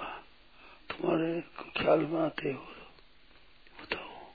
तुम्हारे 0.90 1.42
ख्याल 1.78 2.00
में 2.00 2.22
आते 2.22 2.52
हो 2.52 2.68
बताओ 3.82 4.34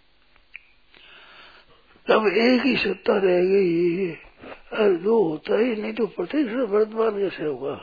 तब 2.08 2.26
एक 2.28 2.62
ही 2.62 2.76
सत्ता 2.76 3.16
रह 3.16 3.40
गई 3.44 4.10
अरे 4.10 4.96
दो 4.96 5.22
होता 5.22 5.58
ही, 5.58 5.74
नहीं 5.76 5.92
तो 5.94 6.06
प्रत्यक्ष 6.06 6.52
वर्तमान 6.70 7.18
कैसे 7.18 7.44
होगा? 7.44 7.74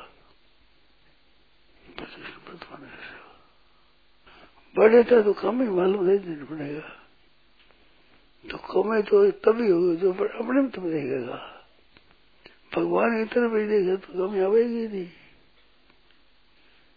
प्रत्यक्ष 1.98 2.34
वर्तमान 2.48 2.82
कैसे 2.82 3.13
होगा? 3.18 3.38
बड़े 4.75 5.04
था 5.04 5.22
तो 5.22 5.34
कम 5.34 5.62
ही 5.62 5.68
मालूम 5.70 6.04
नहीं 6.06 6.20
देना 6.20 6.46
पड़ेगा 6.46 6.88
तो 8.46 8.58
कमे 8.58 9.01
तो 9.01 9.30
तभी 9.46 9.70
होगी 9.72 9.96
जो 9.98 10.12
अपने 10.13 10.62
में 10.62 10.70
तुम 10.70 10.84
देखेगा 10.92 11.38
भगवान 12.75 13.18
की 13.18 13.25
तरफ़ 13.34 13.56
ही 13.56 13.66
देखे 13.68 13.96
तो 13.98 14.28
कमी 14.28 14.40
आवेगी 14.40 14.88
नहीं। 14.88 15.10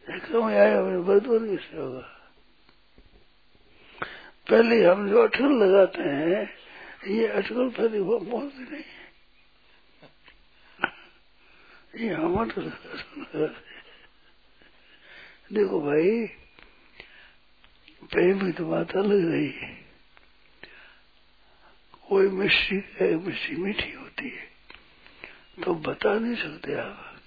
कमी 0.07 0.53
आया 0.55 0.81
वर्तमान 0.81 1.49
कैसे 1.49 1.77
होगा? 1.77 2.05
पहले 4.47 4.85
हम 4.85 5.09
जो 5.11 5.23
अठन 5.23 5.51
लगाते 5.63 6.03
हैं 6.03 6.64
ये 7.09 7.27
अटकल 7.27 7.71
पहले 7.71 7.99
वो 8.01 8.19
मोहती 8.21 8.63
नहीं। 8.63 8.85
ये 12.01 12.15
हम 12.15 12.37
अटकल 12.37 12.63
लगाते 12.63 13.49
देखो 15.55 15.81
भाई, 15.81 16.27
प्रेम 18.11 18.47
की 18.47 18.53
तो 18.53 18.65
बात 18.67 18.97
अलग 18.97 19.33
रही 19.33 19.51
है। 19.51 19.85
कोई 22.09 22.29
मिश्री 22.29 22.83
है 22.95 23.15
मिश्री 23.17 23.57
मीठी 23.57 23.93
होती 23.93 24.29
है 24.29 24.49
तो 25.65 25.75
बता 25.75 26.19
नहीं 26.19 26.37
सकते 26.37 26.75
आप। 26.75 27.21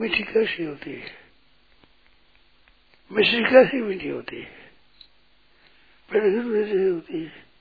मीठी 0.00 0.22
कैसी 0.22 0.64
होती 0.64 0.90
है? 0.90 1.14
मिश्री 3.12 3.42
कैसी 3.42 3.82
मीठी 3.82 4.08
होती 4.08 4.36
है? 4.36 4.64
जैसी 6.10 6.88
होती 6.88 7.24
है। 7.24 7.53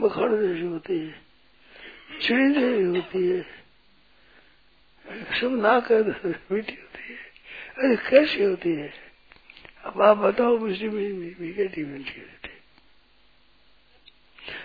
मखाड़ 0.00 0.32
जैसी 0.32 0.60
होती 0.60 0.98
है, 0.98 1.14
चिड़ी 2.22 2.54
जैसी 2.54 2.82
होती 2.82 3.28
है, 3.28 3.42
सब 5.40 5.58
ना 5.62 5.80
कर 5.80 6.02
मीठी 6.52 6.76
होती 6.76 7.12
है। 7.12 7.26
अरे 7.78 8.10
कैसी 8.10 8.44
होती 8.44 8.72
है? 8.72 8.92
अब 9.84 10.02
आप 10.02 10.16
बताओ 10.16 10.58
मिश्री 10.58 10.88
में 10.88 11.54
कैसी 11.54 11.84
मीठी 11.84 12.20
होती 12.20 12.48
है? 12.48 12.56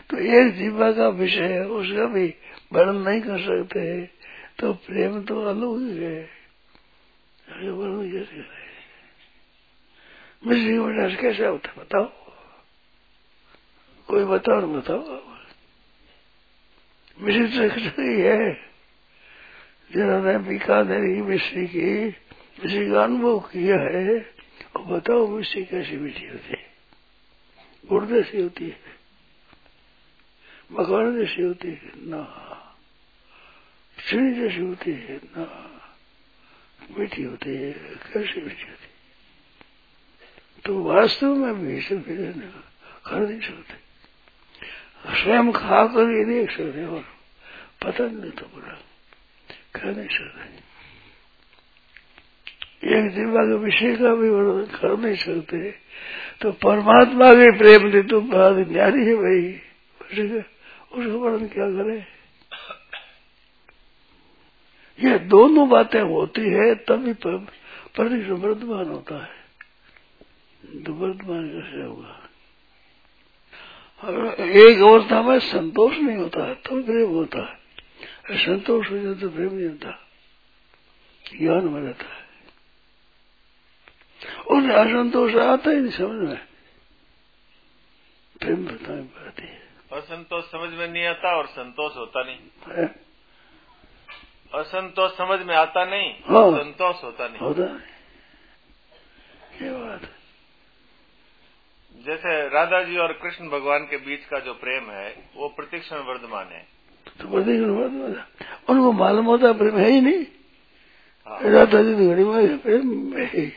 तो 0.09 0.17
एक 0.17 0.53
जीवा 0.53 0.91
का 0.91 1.09
विषय 1.09 1.47
है, 1.47 1.67
उसका 1.67 2.05
भी 2.05 2.35
वर्णन 2.73 3.01
नहीं 3.01 3.21
कर 3.21 3.39
सकते 3.39 3.79
है 3.79 4.11
तो 4.59 4.73
प्रेम 4.73 5.23
तो 5.23 5.41
अलग 5.41 6.01
है 6.01 6.41
वर्णन 7.71 8.11
कैसे 8.11 8.41
करें? 8.41 8.71
मिश्री 10.47 11.15
कैसे 11.15 11.45
होता 11.45 11.81
बताओ। 11.81 12.20
कोई 14.11 14.23
बताओ 14.23 14.61
न 14.61 14.79
बताओ 14.79 15.21
मिश्री 17.19 17.69
तो 17.69 18.01
है 18.01 18.53
जिन्होंने 19.93 20.37
बीकानेरी 20.37 21.21
मिश्री 21.21 21.67
की, 21.67 22.07
मिश्री 22.63 22.91
का 22.91 23.03
अनुभव 23.03 23.39
किया 23.39 23.75
है। 23.75 24.33
और 24.75 24.81
बताओ, 24.81 25.27
मिश्री 25.27 25.65
कैसी 25.65 25.97
मीठी 25.97 26.27
होती 26.27 26.49
है? 26.49 26.73
गुड़ 27.85 28.05
जैसी 28.05 28.41
होती 28.41 28.69
है? 28.69 28.79
मकान 30.71 31.19
जैसी 31.19 31.41
होती 31.41 31.67
है? 31.67 31.91
ना। 31.97 32.23
चिड़ी 34.09 34.35
जैसी 34.35 34.61
होती 34.61 34.91
है? 34.91 35.17
ना। 35.17 35.71
मीठी 36.97 37.23
होती 37.23 37.55
है? 37.55 37.71
कैसी 37.71 38.41
मीठी 38.41 38.41
होती 38.41 38.63
है? 38.63 38.91
तो 40.65 40.83
वास्तव 40.83 41.35
में 41.35 41.55
भी 41.55 41.81
कर 41.81 43.19
नहीं 43.19 43.41
सकते 43.41 43.80
स्वयं 45.05 45.51
खा 45.51 45.85
कर 45.87 46.09
ये 46.11 46.23
देख 46.25 46.51
सकते 46.51 46.85
और 46.85 47.03
पता 47.83 48.05
नहीं 48.05 48.31
तो 48.31 48.45
पूरा 48.45 48.73
कह 49.75 49.91
नहीं। 49.91 50.07
सकते 50.07 50.69
एक 52.81 53.05
के 53.13 53.55
विषय 53.55 53.95
का 53.95 54.13
भी 54.15 54.29
वर्णन 54.29 54.65
कर 54.65 54.97
नहीं 54.97 55.15
सकते 55.15 55.71
तो 56.41 56.51
परमात्मा 56.51 57.33
के 57.33 57.51
प्रेम 57.57 57.87
ने 57.87 58.01
तो 58.03 58.21
बात 58.21 58.67
न्यारी 58.67 59.05
है 59.05 59.15
भाई। 59.15 59.61
उसका 60.91 61.15
वर्णन 61.15 61.47
क्या 61.47 61.67
करे? 61.71 61.97
ये 64.99 65.19
दोनों 65.19 65.69
बातें 65.69 66.01
होती 66.01 66.41
है, 66.41 66.73
तभी 66.75 67.13
परिश 67.23 68.27
वर्तमान 68.29 68.89
होता 68.89 69.15
है। 69.25 70.83
तो 70.83 70.93
वर्तमान 70.93 71.47
कैसे 71.49 71.81
होगा? 71.83 72.20
एक 74.03 74.81
अवस्था 74.81 75.21
में 75.21 75.39
संतोष 75.39 75.97
नहीं 75.97 76.17
होता 76.17 76.43
है 76.43 76.55
तो 76.55 76.83
प्रेम 76.83 77.09
होता 77.09 77.39
है। 77.39 77.61
संतोष 78.45 78.91
हो 78.91 78.97
जाए 78.97 79.13
तो 79.13 79.29
प्रेम 79.29 79.53
नहीं 79.53 79.69
होता। 79.69 80.07
ज्ञान 81.37 81.63
में 81.63 81.81
रहता 81.81 82.05
है। 82.05 82.21
उन्हें 84.47 84.77
असंतोष 84.77 85.35
आता 85.35 85.71
ही 85.71 85.77
नहीं 85.77 85.91
समझ 85.91 86.29
में। 86.29 86.47
प्रेम 88.39 88.65
बात 88.65 89.39
है। 89.39 89.61
असंतोष 89.93 90.43
समझ 90.43 90.69
में 90.73 90.87
नहीं 90.87 91.05
आता 91.05 91.37
और 91.37 91.47
संतोष 91.47 91.95
होता 91.95 92.23
नहीं? 92.23 92.87
असंतोष 94.53 95.11
समझ 95.11 95.39
में 95.39 95.55
आता 95.55 95.85
नहीं 95.85 96.11
हाँ। 96.11 96.63
संतोष 96.63 97.03
होता 97.03 97.27
नहीं। 97.27 97.39
होता 97.39 97.61
नहीं। 97.61 97.91
ये 99.61 99.85
बात 99.85 100.01
है? 100.01 100.20
जैसे 102.05 102.49
राधा 102.49 102.83
जी 102.83 102.97
और 102.97 103.13
कृष्ण 103.13 103.49
भगवान 103.49 103.79
के 103.79 103.97
बीच 103.97 104.25
का 104.25 104.39
जो 104.39 104.53
प्रेम 104.53 104.91
है 104.91 105.29
वो 105.35 105.47
प्रतिक्षण 105.47 105.95
वर्धमान 105.95 106.45
है। 106.45 106.67
तो 107.21 107.31
प्रतीक 107.31 107.61
उनको 108.69 108.91
मालूम 108.91 109.25
होता 109.25 109.53
प्रेम 109.53 109.77
है 109.77 109.89
ही 109.89 110.01
नहीं। 110.01 110.25
हाँ, 111.27 111.39
राधा 111.43 111.81
जी 111.83 111.93
तो 111.93 112.09
घड़ी 112.09 112.23
में 112.23 112.57
प्रेम 112.57 113.17
है 113.17 113.25
ही। 113.25 113.53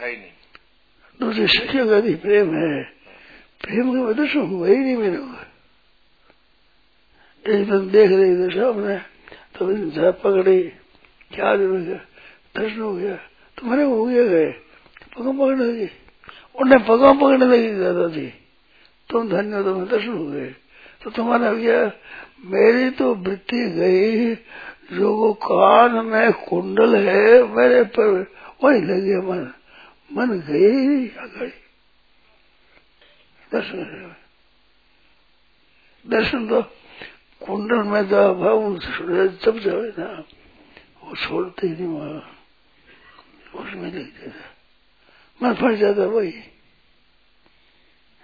है 0.00 0.10
ही 0.10 0.16
नहीं। 0.16 0.30
दूसरे 1.20 1.46
शिष्यों 1.46 1.88
का 1.88 2.00
भी 2.00 2.14
प्रेम 2.14 2.54
है। 2.54 2.84
प्रेम 3.62 4.06
का 4.06 4.12
दर्शन 4.12 4.40
हुआ 4.40 4.68
ही 4.68 4.76
नहीं 4.76 4.96
मेरे 4.96 5.16
को। 5.16 5.44
एक 7.52 7.70
दिन 7.70 7.90
देख 7.90 8.10
रही 8.10 8.36
थी 8.36 8.54
सामने 8.54 8.96
तो 9.58 10.12
पकड़ी। 10.12 10.62
क्या 11.30 11.50
हो 11.50 11.56
गया? 11.56 11.96
दर्शन 12.56 12.80
हो 12.80 12.96
गया। 12.96 13.16
तुम्हारे 13.58 13.82
हो 13.82 14.04
गया 14.04 14.24
गए। 14.24 14.52
पकड़ 15.16 15.36
पकड़ने 15.36 15.64
लगी? 15.64 16.03
उन्हें 16.54 16.84
पगा 16.86 17.12
पकड़ने 17.12 17.46
लगी 17.46 17.70
दादा 17.74 18.08
जी, 18.08 18.26
तुम 19.10 19.28
धन्य 19.28 19.62
तुम्हें 19.62 19.88
दर्शन 19.88 20.12
हो 20.12 20.26
गए। 20.26 20.50
तो 21.02 21.10
तुम्हारा 21.10 21.52
क्या? 21.54 21.80
मेरी 22.44 22.90
तो 22.90 23.14
वृत्ति 23.14 23.64
गई, 23.70 24.34
जो 24.96 25.14
वो 25.16 25.32
कान 25.34 26.04
में 26.06 26.32
कुंडल 26.44 26.96
है, 26.96 27.42
मेरे 27.48 27.82
पर 27.84 28.08
वही 28.64 28.80
लगे 28.80 29.16
मन 29.26 29.50
मन 30.10 30.32
ही 30.42 30.68
नहीं 30.78 31.48
दर्शन। 33.52 34.14
दर्शन 36.04 36.48
तो 36.48 36.62
कुंडल 37.42 37.82
में 37.82 38.04
तो 38.08 38.22
भाव 38.34 38.78
जब 39.44 39.58
जावे 39.58 39.92
ना, 39.98 40.08
वो 41.02 41.16
छोड़ते 41.16 41.66
ही 41.66 41.72
नहीं 41.72 41.86
वहाँ। 41.88 42.22
उसमें 43.54 43.90
लग 43.90 43.94
जाता 43.94 44.53
मन 45.40 45.54
फट 45.54 45.74
जाता 45.74 46.04
वही। 46.06 46.32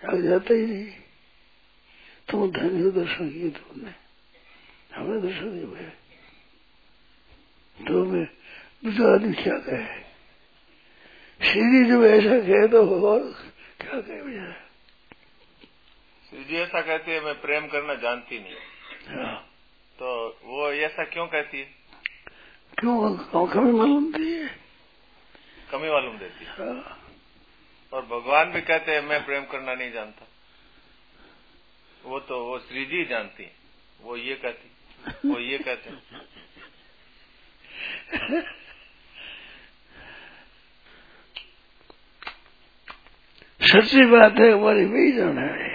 आगे 0.03 0.23
जाता 0.23 0.55
ही 0.55 0.67
नहीं। 0.67 0.91
तुम 2.29 2.51
धन्य 2.53 2.83
हो 2.83 2.91
दर्शन 2.91 3.31
किए 3.31 3.51
तुमने। 3.51 3.95
हमें 4.95 5.21
दर्शन 5.23 5.45
नहीं 5.45 5.65
हुए 5.65 5.81
तो 7.79 8.05
मैं 8.05 8.25
दूसरा 8.85 9.13
आदमी 9.15 9.33
क्या 9.33 9.59
कहे? 9.59 10.01
सीधी 11.41 11.85
जब 11.85 12.05
ऐसा 12.05 12.39
कहे 12.41 12.69
तो 12.69 13.07
और 13.07 13.21
क्या 13.81 14.01
कहे 14.01 14.23
भैया 14.23 14.53
श्री 16.31 16.45
जी 16.45 16.57
ऐसा 16.57 16.81
कहती 16.81 17.11
है 17.11 17.21
मैं 17.21 17.35
प्रेम 17.41 17.67
करना 17.67 17.95
जानती 17.95 18.39
नहीं। 18.39 18.55
हाँ। 19.17 19.37
तो 19.99 20.39
वो 20.45 20.73
ऐसा 20.73 21.05
क्यों 21.05 21.27
कहती 21.27 21.59
है? 21.59 21.65
क्यों? 22.79 22.95
आँखों 23.19 23.63
में 23.63 23.73
मालूम 23.73 24.13
थी 24.13 24.33
ये? 24.33 24.49
कमी 25.73 25.91
मालूम 25.91 26.19
देती 26.19 26.45
है। 26.45 26.51
हाँ। 26.51 27.00
और 27.93 28.05
भगवान 28.07 28.53
भी 28.53 28.61
कहते 28.61 28.93
हैं, 28.93 29.03
मैं 29.03 29.25
प्रेम 29.25 29.45
करना 29.45 29.75
नहीं 29.75 29.93
जानता। 29.93 30.27
वो 32.05 32.19
तो 32.21 32.45
वो 32.45 32.59
श्री 32.59 32.85
जी 32.87 33.05
जानती 33.05 33.43
है। 33.43 33.53
वो 34.01 34.17
ये 34.17 34.35
कहती 34.37 35.29
वो 35.29 35.39
ये 35.41 35.59
कहते 35.59 35.91
सच्ची 43.61 44.05
बात 44.07 44.39
है, 44.39 44.51
हमारी 44.53 44.85
वही 44.85 45.13
जाना 45.13 45.43
है। 45.43 45.69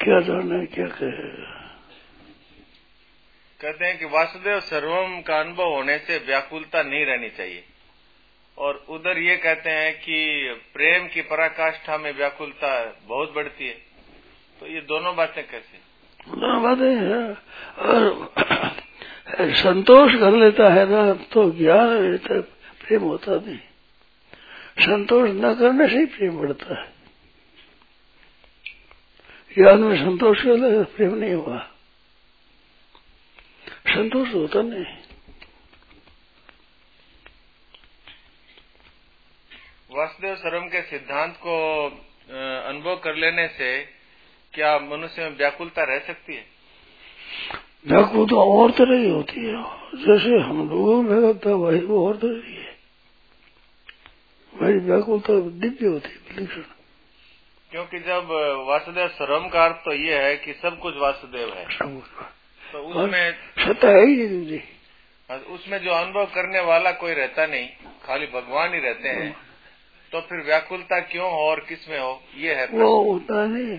क्या 0.00 0.20
जाना 0.20 0.54
है 0.54 0.66
क्या 0.66 0.86
कहेगा 0.88 1.61
कहते 3.62 3.86
हैं 3.86 3.98
कि 3.98 4.04
वासुदेव 4.04 4.60
सर्वम 4.60 5.20
का 5.20 5.38
अनुभव 5.40 5.68
होने 5.74 5.98
से 5.98 6.16
व्याकुलता 6.18 6.82
नहीं 6.82 7.04
रहनी 7.06 7.28
चाहिए। 7.28 7.62
और 8.58 8.84
उधर 8.88 9.18
ये 9.18 9.36
कहते 9.36 9.70
हैं 9.70 9.92
कि 9.94 10.16
प्रेम 10.74 11.06
की 11.08 11.22
पराकाष्ठा 11.22 11.98
में 11.98 12.12
व्याकुलता 12.16 12.72
बहुत 13.08 13.32
बढ़ती 13.34 13.66
है। 13.66 13.74
तो 14.60 14.66
ये 14.66 14.80
दोनों 14.80 15.14
बातें 15.16 15.44
कैसे 15.46 15.78
दोनों 16.30 16.62
बातें 16.62 16.92
और 17.86 18.08
संतोष 19.54 20.14
कर 20.14 20.36
लेता 20.36 20.68
है 20.72 20.84
ना 20.90 21.12
तो 21.32 21.50
ज्ञान 21.50 21.88
रहता 21.88 22.40
प्रेम 22.80 23.02
होता 23.02 23.32
नहीं। 23.46 23.58
संतोष 24.80 25.30
न 25.30 25.54
करने 25.54 25.88
से 25.88 25.98
ही 25.98 26.06
प्रेम 26.06 26.38
बढ़ता 26.38 26.80
है। 26.80 26.88
ज्ञान 29.56 29.78
में 29.80 29.96
संतोष 29.96 30.42
कर 30.42 30.82
प्रेम 30.96 31.14
नहीं 31.14 31.34
हुआ। 31.34 31.68
संतोष 33.92 34.34
होता 34.34 34.62
नहीं 34.62 34.84
वासुदेव 39.90 40.34
सर्वम 40.36 40.68
के 40.68 40.82
सिद्धांत 40.82 41.34
को 41.36 41.56
अनुभव 42.68 42.96
कर 42.96 43.16
लेने 43.16 43.46
से 43.48 43.68
क्या 44.54 44.78
मनुष्य 44.78 45.22
में 45.22 45.36
व्याकुलता 45.36 45.84
रह 45.84 45.98
सकती 45.98 46.34
है? 46.34 46.44
व्याकुल 47.86 48.26
तो 48.28 48.40
और 48.52 48.70
तरह 48.70 48.98
ही 48.98 49.10
होती 49.10 49.40
है। 49.40 49.62
जैसे 49.98 50.38
हम 50.38 50.68
लोगों 50.70 51.02
में 51.02 51.16
लगता 51.16 51.50
वही 51.56 51.80
वो 51.80 52.06
और 52.08 52.16
तरह 52.16 52.40
की 52.40 52.54
है। 52.54 52.76
वही 54.52 54.78
व्याकुलता 54.78 55.40
दिव्य 55.60 55.86
होती 55.86 56.08
है 56.08 56.34
विलक्षण। 56.34 56.62
क्योंकि 57.72 57.98
जब 57.98 58.28
वासुदेव 58.68 59.08
सर्वम 59.08 59.48
का 59.48 59.64
अर्थ 59.64 59.76
तो 59.76 59.92
ये 59.92 60.22
है 60.22 60.36
कि 60.36 60.52
सब 60.52 60.78
कुछ 60.78 60.96
वासुदेव 60.96 61.54
है। 61.54 61.64
सब 61.76 62.00
कुछ। 62.00 62.26
तो 62.72 62.78
उसमें 62.78 63.32
सत्ता 63.58 63.88
है 63.88 64.06
ही 64.06 64.16
नहीं 64.16 64.28
दूसरी 64.28 64.62
उसमें 65.54 65.78
जो 65.78 65.90
अनुभव 65.90 66.24
करने 66.24 66.60
वाला 66.60 66.90
कोई 66.92 67.14
रहता 67.14 67.46
नहीं 67.46 67.68
खाली 68.04 68.26
भगवान 68.26 68.74
ही 68.74 68.80
रहते 68.80 69.08
हैं। 69.08 69.32
तो 70.12 70.20
फिर 70.20 70.38
व्याकुलता 70.38 71.00
क्यों 71.00 71.30
हो 71.30 71.38
और 71.38 71.60
किसमें 71.60 71.98
हो? 72.00 72.22
ये 72.36 72.54
है 72.54 72.66
वो 72.66 73.12
होता 73.12 73.46
नहीं 73.46 73.78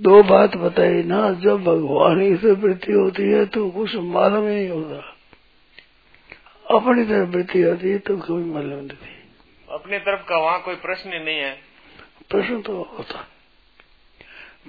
दो 0.00 0.22
बात 0.22 0.56
बताई 0.56 1.02
ना 1.02 1.32
जब 1.32 1.64
भगवान 1.64 2.20
ही 2.20 2.36
से 2.36 2.50
वृत्ति 2.50 2.92
होती 2.92 3.22
है 3.22 3.46
तो 3.46 3.70
कुछ 3.70 3.94
मालूम 3.94 4.48
ही 4.48 4.54
नहीं 4.54 4.68
होता। 4.68 5.14
अपनी 6.76 7.04
तरफ़ 7.04 7.28
वृत्ति 7.28 7.62
होती 7.62 7.90
है 7.90 7.98
तो 7.98 8.16
कोई 8.16 8.44
मालूम 8.44 8.84
नहीं 8.84 8.88
थी 8.88 9.14
अपनी 9.68 9.98
तरफ़ 9.98 10.26
का 10.26 10.36
वहाँ 10.36 10.62
कोई 10.62 10.74
प्रश्न 10.74 11.10
नहीं 11.10 11.38
है। 11.38 11.52
प्रश्न 12.30 12.62
तो 12.62 12.82
होता। 12.98 13.28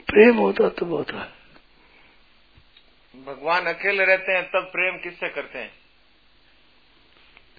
प्रेम 0.07 0.35
होता 0.35 0.69
तो 0.69 0.85
होता। 0.85 1.36
भगवान 3.25 3.65
अकेले 3.65 4.05
रहते 4.05 4.31
हैं 4.31 4.43
तब 4.43 4.69
प्रेम 4.71 4.97
किससे 4.97 5.29
करते 5.29 5.59
हैं? 5.59 5.71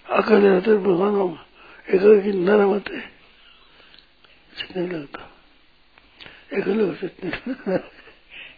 अकेले 0.06 0.48
रहते 0.48 0.76
भगवान 0.76 1.14
हम 1.14 1.44
एक 1.88 2.22
की 2.24 2.32
नरम 2.32 2.68
होते 2.68 3.00
चितने 4.58 4.86
लगता। 4.86 5.20
एक 6.52 6.68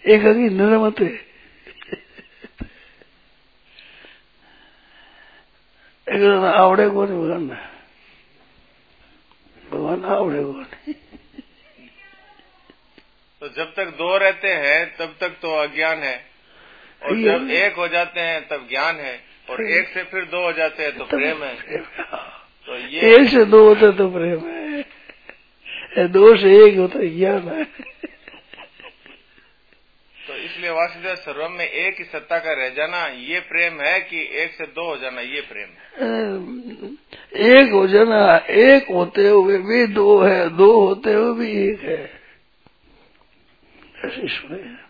एक 0.06 0.20
की 0.20 0.48
नरम 0.54 0.80
होते 0.80 1.04
एक 6.06 6.22
आवड़े 6.44 6.88
को 6.88 7.04
नहीं 7.04 7.18
भगवान 7.18 7.46
भगवान 9.70 10.04
आवड़े 10.04 10.42
को 10.44 10.52
नहीं। 10.52 10.94
तो 13.42 13.48
जब 13.48 13.74
तक 13.74 13.86
दो 13.88 14.16
रहते 14.18 14.48
हैं 14.48 14.96
तब 14.96 15.16
तक 15.20 15.38
तो 15.42 15.50
अज्ञान 15.58 15.98
है। 15.98 16.30
और 17.02 17.20
जब 17.20 17.50
एक 17.50 17.74
हो 17.74 17.88
जाते 17.88 18.20
हैं 18.20 18.40
तब 18.48 18.66
ज्ञान 18.70 18.96
है। 18.96 19.18
और 19.50 19.62
एक 19.66 19.88
से 19.88 20.02
फिर 20.04 20.24
दो 20.24 20.42
हो 20.42 20.52
जाते 20.52 20.82
हैं 20.82 20.96
तो 20.98 21.04
प्रेम 21.04 21.42
है। 21.42 21.54
तो 22.66 22.76
ये 22.76 23.14
एक 23.14 23.28
से 23.30 23.44
दो 23.44 23.62
होते 23.64 23.92
तो 23.92 24.08
प्रेम 24.08 24.48
है। 24.48 26.08
दो 26.08 26.36
से 26.36 26.50
एक 26.64 26.78
होता 26.78 26.98
ज्ञान 27.02 27.48
है। 27.48 27.64
तो 30.16 30.36
इसलिए 30.36 30.70
वासुदेव 30.70 31.14
सर्वम 31.14 31.52
में 31.52 31.64
एक 31.64 31.98
ही 31.98 32.04
सत्ता 32.04 32.38
का 32.38 32.52
रह 32.52 32.68
जाना 32.68 33.06
ये 33.06 33.40
प्रेम 33.40 33.80
है 33.80 34.00
कि 34.00 34.20
एक 34.42 34.52
से 34.52 34.64
दो 34.66 34.84
हो 34.84 34.96
जाना 34.96 35.20
ये 35.20 35.40
प्रेम 35.40 35.68
है। 35.68 35.88
एक 37.50 37.72
हो 37.72 37.86
जाना 37.86 38.20
एक 38.50 38.90
होते 38.90 39.28
हुए 39.28 39.58
भी 39.58 39.86
दो 39.86 40.20
है 40.22 40.48
दो 40.56 40.70
होते 40.80 41.12
हुए 41.12 41.38
भी 41.38 41.50
एक 41.70 41.80
है। 41.80 42.02
ऐसे 44.04 44.28
सुने 44.28 44.89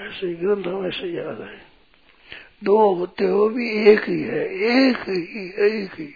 ऐसे 0.00 0.34
ग्रंथ 0.34 0.64
में 0.64 0.90
से 0.90 1.06
याद 1.06 1.40
है। 1.40 1.62
दो 2.64 2.94
होते 2.94 3.24
हो 3.24 3.48
भी 3.48 3.90
एक 3.90 4.02
ही 4.02 4.22
है 4.22 4.54
एक 4.54 4.96
ही 4.96 5.48
एक 5.48 5.90
ही। 5.92 6.14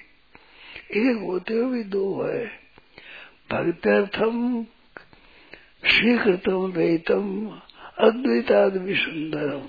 एक 1.11 1.17
होते 1.17 1.55
हो 1.55 1.67
भी 1.67 1.85
दो 1.85 2.23
है। 2.23 2.47
भक्त्यर्थम 3.51 4.65
स्वीकृतम 5.85 6.73
द्वैतम 6.73 7.51
अद्वैताद 7.99 8.77
है। 8.77 9.61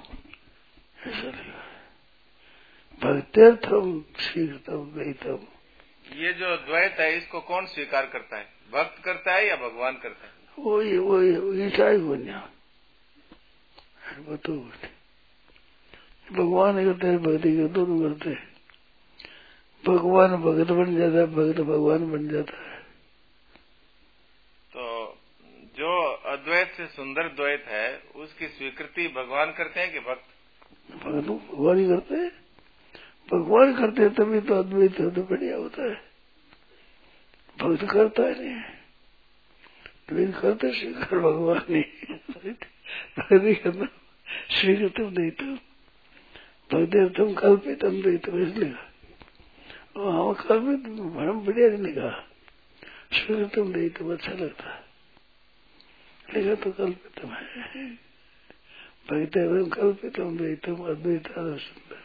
भक्त्यर्थम 3.04 4.04
स्वीकृतम 4.20 4.92
द्वैतम 4.94 5.40
ये 6.16 6.34
जो 6.34 6.58
द्वैत 6.58 6.96
है 7.00 7.18
इसको 7.18 7.40
कौन 7.40 7.66
स्वीकार 7.66 8.06
करता 8.06 8.38
है? 8.38 8.46
भक्त 8.74 9.04
करता 9.04 9.34
है 9.34 9.48
या 9.48 9.56
भगवान 9.56 9.94
करता 9.94 10.26
है? 10.26 10.34
वही 10.60 10.98
वही 10.98 11.68
ईसाई 11.68 11.98
बनिया 11.98 12.50
भगवान 16.34 16.86
करते 16.86 17.08
हैं 17.08 17.18
भक्ति 17.18 17.58
के 17.58 17.68
दोनों 17.68 18.00
करते 18.02 18.30
हैं। 18.30 18.54
भगवान 19.84 20.36
भगत 20.36 20.68
बन 20.72 20.96
जाता 20.96 21.18
है 21.18 21.26
भगत 21.28 21.62
भगवान 21.62 22.12
बन 22.12 22.28
जाता 22.30 22.58
है। 22.58 22.82
तो 24.72 25.18
जो 25.78 26.14
अद्वैत 26.14 26.74
से 26.78 26.88
सुंदर 26.88 27.28
द्वैत 27.28 27.66
है 27.68 27.98
उसकी 28.16 28.48
स्वीकृति 28.48 29.08
भगवान 29.08 29.52
करते 29.52 29.80
हैं 29.80 29.94
कि 29.94 30.00
भक्त? 30.00 30.26
भगत 31.06 31.28
भगवान 31.28 31.78
ही 31.78 31.88
करते 31.88 32.16
हैं। 32.16 32.32
भगवान 33.32 33.74
करते 33.74 34.02
हैं 34.02 34.14
तभी 34.14 34.42
तो 34.42 34.56
अद्वैत 34.56 35.00
हो 35.00 35.10
तो 35.10 35.24
बढ़िया 35.24 35.58
होता 35.58 35.84
है। 35.84 35.96
भक्त 37.60 37.92
करता 37.92 38.24
है 38.24 38.44
नहीं 38.44 38.62
द्वैत 40.10 40.36
करते 40.42 40.74
स्वीकार 40.80 41.20
भगवान 41.20 41.66
नहीं 41.70 42.54
भक्ति 43.20 43.56
करना 43.56 43.86
स्वीकृतम 44.52 45.14
नहीं 45.20 45.32
तुम 45.32 45.56
भक्ति 46.70 47.34
कल्पितम 47.34 47.94
नहीं 47.96 48.18
तुम 48.18 48.42
इसलिए 48.42 48.70
हाँ 49.98 50.34
कल्पित 50.34 50.86
हम 50.90 51.42
बढ़िया 51.46 51.70
नहीं 51.70 51.82
लिखा 51.84 52.10
स्वीकृतम 53.14 53.68
नहीं 53.68 53.90
तुम 53.90 54.14
अच्छा 54.14 54.32
लगता 54.32 54.70
है। 54.70 54.82
लिखा 56.34 56.56
तो 56.64 56.72
कल्पितम 56.72 57.30
है। 57.30 57.86
भक्ति 59.10 59.70
कल्पितम 59.70 60.34
नहीं 60.42 60.56
तुम 60.56 60.86
अद्वैत 60.86 61.28
सुंदर 61.28 62.02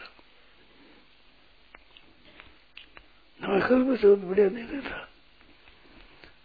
हमें 3.40 3.60
कल्पित 3.60 4.04
बढ़िया 4.18 4.48
नहीं 4.48 4.68
लेता 4.68 5.08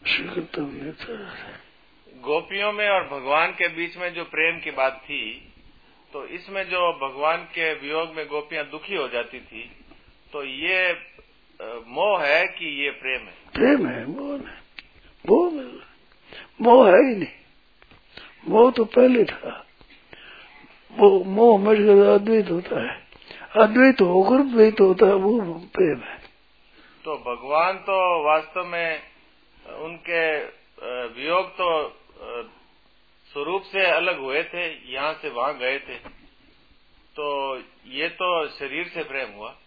स्वीकृतम 0.07 0.71
नहीं 0.73 1.71
गोपियों 2.23 2.71
में 2.73 2.87
और 2.89 3.03
भगवान 3.07 3.51
के 3.51 3.67
बीच 3.67 3.97
में 3.97 4.13
जो 4.13 4.23
प्रेम 4.23 4.59
की 4.59 4.71
बात 4.71 5.01
थी 5.03 5.21
तो 6.13 6.25
इसमें 6.27 6.63
जो 6.63 6.81
भगवान 6.99 7.43
के 7.55 7.73
वियोग 7.73 8.15
में 8.15 8.25
गोपियाँ 8.27 8.65
दुखी 8.65 8.95
हो 8.95 9.07
जाती 9.07 9.39
थी 9.39 9.63
तो 10.33 10.43
ये 10.43 10.93
मोह 11.87 12.23
है 12.23 12.45
कि 12.47 12.65
ये 12.83 12.89
प्रेम 12.91 13.21
है। 13.21 13.33
प्रेम 13.53 13.87
है 13.87 14.05
मोह 14.07 14.37
नहीं। 14.37 14.61
मोह 15.25 15.51
मोह 16.61 16.87
है 16.87 17.01
ही 17.03 17.15
नहीं। 17.15 17.35
मोह 18.47 18.71
तो 18.71 18.83
पहले 18.85 19.23
था। 19.23 19.65
वो 20.93 21.23
मोह 21.23 21.57
मर 21.59 21.75
गया 21.75 22.13
अद्वैत 22.13 22.49
होता 22.51 22.81
है। 22.81 22.93
अद्वैत 23.55 24.01
होकर 24.01 24.43
द्वैत 24.43 24.79
होता 24.81 25.05
है 25.05 25.13
वो 25.13 25.39
प्रेम 25.73 25.99
है। 26.01 26.17
तो 27.05 27.15
भगवान 27.27 27.77
तो 27.77 27.97
वास्तव 28.23 28.65
में 28.65 28.99
उनके 29.67 30.23
वियोग 31.15 31.49
तो 31.51 31.69
स्वरूप 33.33 33.63
से 33.63 33.85
अलग 33.85 34.19
हुए 34.19 34.43
थे 34.43 34.93
यहाँ 34.93 35.13
से 35.13 35.29
वहाँ 35.29 35.57
गए 35.57 35.79
थे। 35.79 35.95
तो 37.15 37.57
ये 37.85 38.09
तो 38.09 38.47
शरीर 38.47 38.87
से 38.87 39.03
प्रेम 39.03 39.31
हुआ। 39.31 39.57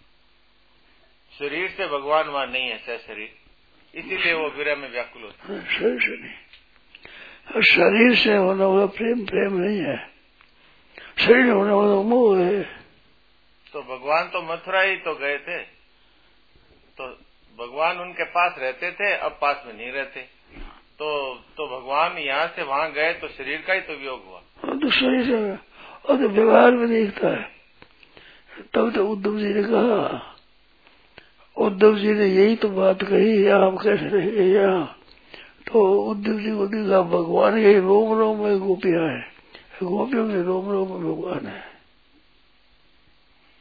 शरीर 1.38 1.70
से 1.70 1.86
भगवान 1.86 2.28
वहाँ 2.28 2.46
नहीं 2.46 2.68
है 2.68 2.78
सह 2.78 2.96
शरीर। 2.96 3.34
इसीलिए 3.94 4.32
वो 4.32 4.48
विरह 4.48 4.76
में 4.76 4.90
व्याकुल 4.90 5.22
होता 5.22 5.52
है। 5.52 5.78
शरीर 5.78 6.00
से 6.00 6.16
नहीं। 6.22 7.62
शरीर 7.62 8.14
से 8.14 8.36
होने 8.36 8.64
वाला 8.64 8.86
प्रेम 8.86 9.24
प्रेम 9.24 9.56
नहीं 9.56 9.80
है। 9.80 9.96
शरीर 11.18 11.50
होने 11.50 11.72
वाला 11.72 12.02
मोह 12.02 12.38
है। 12.38 12.62
तो 13.72 13.82
भगवान 13.82 14.28
तो 14.28 14.42
मथुरा 14.42 14.80
ही 14.80 14.96
तो 14.96 15.14
गए 15.14 15.38
थे। 15.38 15.58
तो 16.98 17.08
भगवान 17.58 17.98
उनके 17.98 18.24
पास 18.24 18.58
रहते 18.58 18.92
थे 18.92 19.12
अब 19.16 19.38
पास 19.40 19.62
में 19.66 19.74
नहीं 19.74 19.92
रहते। 19.92 20.35
तो 20.98 21.34
तो 21.56 21.66
भगवान 21.68 22.18
यहाँ 22.18 22.46
से 22.46 22.62
वहाँ 22.62 22.92
गए 22.92 23.12
तो 23.12 23.28
शरीर 23.28 23.62
का 23.66 23.72
ही 23.72 23.80
तो 23.80 23.92
वियोग 23.92 24.24
हुआ। 24.26 24.40
तो 24.74 24.90
शरीर 24.90 25.24
से 25.24 25.50
और 26.08 26.16
तो 26.16 26.28
व्यवहार 26.28 26.70
में 26.70 26.88
देखता 26.88 27.28
है। 27.28 27.42
तब 28.74 28.92
तो 28.94 29.06
उद्धव 29.08 29.38
जी 29.38 29.52
ने 29.54 29.62
कहा 29.62 30.32
उद्धव 31.56 31.98
जी 31.98 32.12
ने 32.12 32.26
यही 32.26 32.56
तो 32.56 32.68
बात 32.68 33.02
कही 33.02 33.48
आप 33.48 33.78
कैसे 33.82 34.08
रहेंगे 34.08 34.42
यहाँ? 34.42 34.98
तो 35.66 35.82
उद्धव 36.02 36.40
जी 36.40 36.56
को 36.56 36.66
देखा 36.66 37.00
भगवान 37.02 37.58
यही 37.58 37.78
रोम 37.78 38.18
रोम 38.18 38.44
में 38.44 38.58
गोपियाँ 38.58 39.08
है। 39.08 39.20
गोपियों 39.82 40.24
में 40.24 40.42
रोम 40.42 40.70
रोम 40.70 40.88
में 40.88 41.00
भगवान 41.00 41.46
है। 41.46 41.60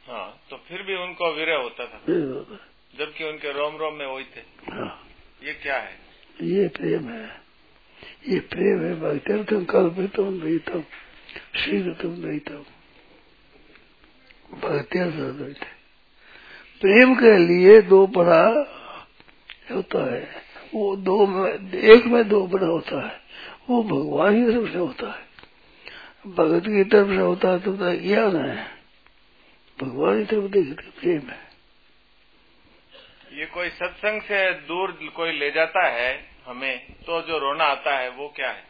हाँ 0.08 0.40
तो 0.50 0.56
फिर 0.56 0.82
भी 0.82 0.96
उनको 0.96 1.32
विरह 1.32 1.56
होता 1.56 1.86
था। 1.86 2.00
जबकि 2.98 3.24
उनके 3.24 3.52
रोम 3.52 3.76
रोम 3.76 3.94
में 3.94 4.06
वही 4.06 4.24
थे। 4.24 4.40
हाँ। 4.72 5.08
ये 5.42 5.52
क्या 5.52 5.78
है? 5.78 6.05
ये 6.42 6.68
प्रेम 6.68 7.08
है। 7.08 7.40
ये 8.28 8.40
प्रेम 8.40 8.80
है 8.84 9.00
भक्त्यर्थम 9.00 9.64
कल्पितम 9.64 10.40
द्वैतम 10.40 10.80
शीघ्रतम 11.56 12.08
द्वैतम 12.08 12.64
भक्त्यर्थ 14.58 15.66
प्रेम 16.80 17.14
के 17.14 17.38
लिए 17.38 17.82
दो 17.82 18.06
बड़ा 18.06 18.48
होता 19.70 20.14
है। 20.14 20.28
वो 20.74 20.96
दो 20.96 21.26
में, 21.26 21.72
एक 21.74 22.06
में 22.06 22.28
दो 22.28 22.46
बड़ा 22.46 22.66
होता 22.66 23.06
है। 23.06 23.20
वो 23.70 23.82
भगवान 23.82 24.46
की 24.46 24.52
तरफ़ 24.52 24.72
से 24.72 24.78
होता 24.78 25.12
है। 25.12 25.26
भगत 26.34 26.62
की 26.62 26.84
तरफ़ 26.84 27.08
से 27.08 27.16
होता 27.16 27.48
है 27.48 27.58
तो 27.58 27.76
ज्ञान 27.96 28.36
है। 28.36 28.68
भगवान 29.82 30.18
की 30.18 30.24
तरफ़ 30.24 30.44
देखते 30.44 30.90
प्रेम 31.00 31.20
है। 31.20 31.45
ये 33.36 33.46
कोई 33.46 33.68
सत्संग 33.68 34.22
से 34.22 34.52
दूर 34.52 35.10
कोई 35.16 35.32
ले 35.32 35.50
जाता 35.50 35.86
है 35.86 36.24
हमें 36.46 36.92
तो 36.92 37.22
जो 37.22 37.38
रोना 37.38 37.64
आता 37.64 37.98
है, 37.98 38.10
वो 38.10 38.32
क्या 38.36 38.50
है? 38.50 38.64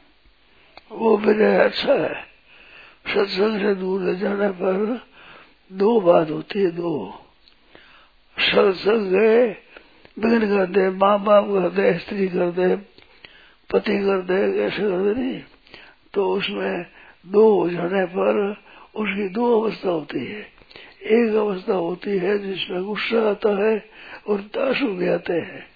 वो 0.92 1.18
मेरे 1.18 1.56
अच्छा 1.56 1.92
है। 1.92 2.22
सत्संग 3.06 3.60
से 3.60 3.74
दूर 3.74 4.00
ले 4.00 4.16
जाने 4.16 4.48
पर 4.48 5.06
दो 5.72 6.00
बात 6.00 6.30
होती 6.30 6.58
है, 6.58 6.70
दो। 6.70 7.24
सत्संग 8.38 9.12
बिघन 10.18 10.56
कर 10.56 10.66
दे 10.66 10.90
माँ 10.90 11.24
बाप 11.24 11.44
कर 11.44 11.70
दे, 11.70 11.98
स्त्री 11.98 12.28
कर 12.28 12.50
दे, 12.50 12.76
पति 13.72 13.98
कर 13.98 14.22
दे, 14.22 14.62
ऐसे 14.62 14.82
कर 14.82 15.14
दे 15.14 15.20
नहीं। 15.20 15.42
तो 16.14 16.32
उसमें 16.32 16.86
दो 17.26 17.60
हो 17.60 17.70
जाने 17.70 18.06
पर 18.06 18.62
उसकी 18.94 19.28
दो 19.28 19.60
अवस्था 19.60 19.90
होती 19.90 20.26
है। 20.26 20.55
एक 21.02 21.34
अवस्था 21.34 21.74
होती 21.74 22.18
है 22.18 22.38
जिसमें 22.38 22.84
गुस्सा 22.84 23.30
आता 23.30 23.64
है 23.64 23.90
और 24.26 24.40
आँसू 24.40 24.86
भी 24.86 25.08
आते 25.08 25.32
हैं। 25.32 25.66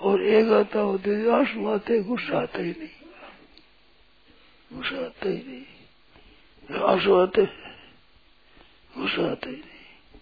और 0.00 0.22
एक 0.22 0.48
आता 0.48 0.80
होती 0.80 1.10
है 1.10 1.30
आँसू 1.30 1.68
आते 1.68 2.02
गुस्सा 2.02 2.38
आता 2.38 2.58
ही 2.58 2.70
नहीं। 2.70 2.88
गुस्सा 4.72 4.96
आता 4.96 5.28
ही 5.28 5.36
नहीं। 5.36 6.80
आँसू 6.80 7.14
आते 7.14 7.42
गुस्सा 8.98 9.30
आता 9.30 9.48
ही 9.48 9.56
नहीं। 9.56 10.20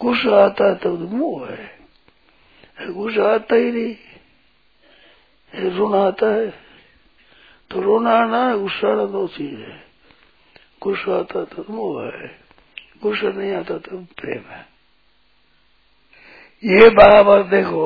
गुस्सा 0.00 0.44
आता 0.44 0.64
है 0.64 0.74
तो 0.74 0.96
मुँह 0.96 1.50
है। 1.50 1.78
गुस्सा 2.92 3.34
आता 3.34 3.54
ही 3.54 3.72
नहीं। 3.72 3.96
रोना 5.70 5.98
आता 5.98 6.34
है। 6.34 6.50
तो 7.70 7.80
रोना 7.80 8.10
आना 8.10 8.56
गुस्सा 8.56 8.92
आना 8.92 9.04
दो 9.04 9.28
चीज़ 9.28 9.60
है। 9.60 9.84
गुस्सा 10.82 11.18
आता 11.18 11.44
तो 11.44 11.64
मोह 11.70 12.04
है। 12.04 12.47
गुस्सा 13.02 13.28
नहीं 13.28 13.52
आता 13.52 13.78
तो 13.78 13.96
प्रेम 14.16 14.42
है। 14.50 14.66
ये 16.64 16.88
बराबर 16.90 17.42
देखो, 17.42 17.84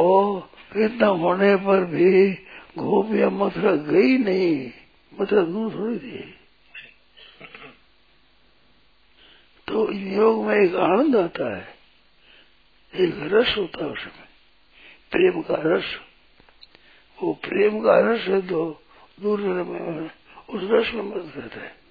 इतना 0.77 1.07
होने 1.07 1.55
पर 1.57 1.85
भी 1.85 2.31
गोपिया 2.79 3.29
मथुरा 3.31 3.75
गई 3.88 4.16
नहीं, 4.18 4.70
मथुरा 5.12 5.42
दूर 5.42 5.75
थोड़ी 5.75 5.98
थी। 5.98 6.22
तो 9.68 9.92
योग 9.92 10.44
में 10.46 10.55
एक 10.57 10.75
आनंद 10.75 11.16
आता 11.16 11.57
है, 11.57 11.66
एक 12.94 13.14
रस 13.33 13.55
होता 13.59 13.85
है 13.85 13.90
उसमें 13.90 14.27
प्रेम 15.12 15.42
का 15.42 15.57
रस। 15.66 15.94
वो 17.18 17.33
प्रेम 17.42 17.79
का 17.81 17.98
रस 18.01 18.29
है 18.29 18.40
तो 18.40 18.64
दूर 19.20 19.40
में 19.40 20.11
उस 20.48 20.62
रस 20.62 20.94
में 20.94 21.03
मदद 21.03 21.33
करता 21.35 21.61
है 21.61 21.82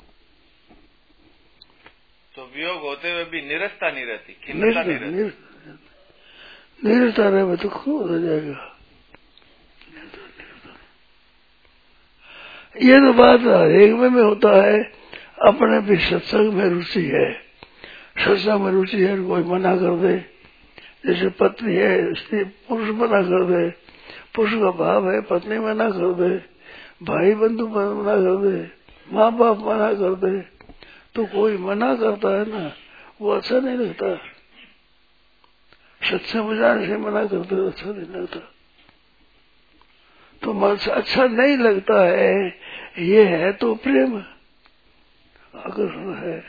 तो 2.36 2.42
वियोग 2.56 2.82
होते 2.82 3.12
हुए 3.12 3.24
भी 3.24 3.42
निरस्ता 3.42 3.92
नहीं 3.92 4.06
रहती 4.06 4.34
खिन्नता 4.34 4.84
नहीं 4.84 4.98
रहती। 4.98 5.24
निरता 6.84 7.30
रहे 7.30 7.58
तो 7.58 7.70
खूब 7.70 8.12
हो 8.12 8.20
जाएगा। 8.20 8.78
ये 12.82 12.96
तो 12.96 13.14
बात 13.14 13.40
एक 13.72 13.94
में, 13.94 14.10
में 14.10 14.24
होता 14.24 14.64
है 14.64 14.84
अपने 15.48 15.80
भी 15.82 15.98
सत्संग 15.98 16.54
में 16.54 16.66
रुचि 16.66 17.06
है। 17.06 17.34
सत्संग 18.18 18.62
में 18.62 18.72
रुचि 18.72 18.98
है 18.98 19.18
कोई 19.18 19.44
मना 19.44 19.76
कर 19.76 19.96
दे। 19.98 20.18
जैसे 21.06 21.30
पत्नी 21.30 21.76
है 21.76 22.14
स्त्री 22.14 22.44
पुरुष 22.44 22.90
मना 22.90 23.22
कर 23.22 23.44
दे। 23.46 23.70
पुरुष 24.36 24.52
का 24.52 24.72
भाव 24.72 25.12
है 25.12 25.22
पत्नी 25.22 25.60
मना 25.60 25.90
कर 25.90 26.14
दे। 26.14 26.38
भाई 27.06 27.36
बंधु 27.36 27.68
मना 27.68 28.16
कर 28.16 28.36
दे। 28.48 28.72
माँ 29.16 29.38
बाप 29.38 29.58
मना 29.58 29.94
कर 29.94 30.16
दे। 30.16 30.61
तो 31.16 31.26
कोई 31.26 31.58
मना 31.58 31.96
करता 31.96 32.40
है 32.40 32.50
ना, 32.50 32.76
वो 33.22 33.32
अच्छा 33.32 33.60
नहीं 33.60 33.78
लगता। 33.78 34.16
सत्संग 36.10 36.50
बजाने 36.50 36.88
से 36.88 36.98
मना 36.98 37.26
करते 37.26 37.56
हो 37.56 37.68
अच्छा 37.68 37.86
नहीं 37.86 38.22
लगता। 38.22 38.40
तो 40.44 40.54
मन 40.54 40.76
से 40.76 40.92
अच्छा 40.92 41.26
नहीं 41.26 41.58
लगता 41.58 42.02
है, 42.06 42.60
ये 43.00 43.26
है 43.26 43.54
तो 43.54 43.76
प्रेम। 43.76 44.24
आकर्षण 45.56 46.14
है 46.14 46.40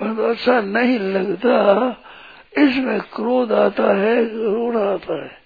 परंतु 0.00 0.22
अच्छा 0.22 0.60
नहीं 0.60 0.98
लगता, 0.98 1.88
इसमें 2.58 3.00
क्रोध 3.00 3.52
आता 3.52 3.94
है 3.96 4.24
रोना 4.24 4.80
आता 4.80 5.22
है। 5.24 5.42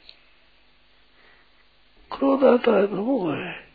क्रोध 2.11 2.45
आता 2.45 2.77
है 2.77 2.87
तो 2.87 2.97
मोह 2.97 3.37
है। 3.37 3.69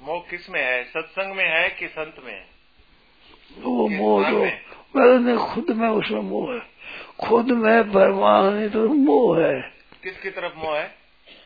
मोह 0.00 0.20
किसमें 0.30 0.64
है? 0.64 0.84
सत्संग 0.84 1.34
में 1.34 1.48
है 1.48 1.68
कि 1.70 1.88
संत 1.88 2.16
में? 2.24 2.34
है 2.34 2.59
वो 3.58 3.88
किस 3.88 3.98
मोह 3.98 4.30
तो 4.30 4.38
में? 4.38 4.60
मैंने 4.96 5.36
खुद 5.36 5.76
में 5.76 5.88
उसमें 5.88 6.20
मोह 6.20 6.54
है। 6.54 6.62
खुद 7.28 7.50
में 7.50 7.92
परमाणु 7.92 8.68
तो 8.68 8.88
मोह 8.88 9.40
है। 9.40 9.74
किसकी 10.02 10.30
तरफ़ 10.30 10.56
मोह 10.56 10.76
है? 10.76 10.94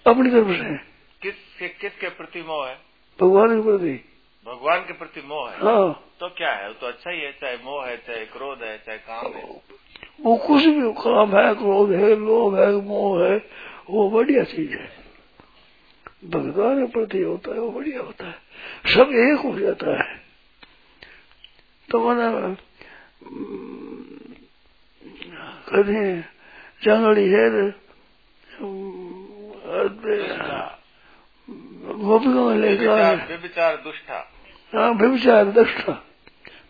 अपनी 0.07 0.31
तरफ़ 0.31 0.49
से। 0.49 0.77
किस 1.23 1.71
किसके 1.81 2.09
प्रति 2.09 2.43
मोह 2.43 2.69
है? 2.69 2.79
भगवान 3.23 3.63
के 3.63 3.63
प्रति। 3.63 4.05
भगवान 4.47 4.81
के 4.81 4.93
प्रति 4.93 5.21
मोह 5.21 5.51
है? 5.51 5.57
हाँ। 5.57 6.11
तो 6.21 6.29
क्या 6.29 6.53
है? 6.53 6.69
वो 6.69 6.75
तो 6.75 6.87
अच्छा 6.87 7.11
ही 7.11 7.21
है। 7.21 7.33
चाहे 7.33 7.57
मोह 7.57 7.87
है 7.87 7.97
चाहे 7.97 8.25
क्रोध 8.25 8.59
है 8.63 8.79
चाहे 8.79 8.99
काम 8.99 9.33
है। 9.33 9.61
वो 10.21 10.37
कुछ 10.37 10.65
भी 10.65 10.93
काम 10.93 11.37
है 11.37 11.55
क्रोध 11.55 11.93
है 11.93 12.17
लोभ 12.17 12.55
है 12.57 12.73
मोह 12.73 13.27
है 13.27 13.37
वो 13.91 14.11
बढ़िया 14.11 14.45
चीज़ 14.45 14.73
है। 14.73 14.89
भगवान 16.25 16.87
के 16.87 16.93
प्रति 16.93 17.19
होता 17.19 17.55
है 17.55 17.61
वो 17.61 17.71
बढ़िया 17.71 18.01
होता 18.01 18.27
है। 18.27 18.35
सब 18.87 19.01
एक 19.01 19.41
हो 19.45 19.59
जाता 19.59 20.05
है। 20.05 20.24
तो 21.95 21.99
मैंने 22.03 22.55
कहते 25.69 25.93
हैं 25.93 26.17
जंगली 26.85 27.27
है 27.31 27.45
गोपियों 32.01 32.45
में 32.51 32.57
लेकर 32.57 33.17
व्यभिचार 33.27 33.77
दुष्टा। 33.77 34.19
हाँ 34.73 34.91
व्यभिचार 34.95 35.45
दुष्टा 35.45 35.93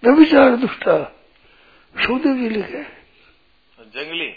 व्यभिचार 0.05 0.57
दुष्टा। 0.57 0.97
सुखदेव 1.97 2.37
जी 2.37 2.49
लिखे। 2.49 2.83
जंगली। 3.95 4.31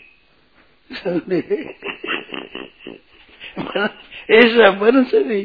ऐसा 4.37 4.71
बनसरी। 4.71 5.43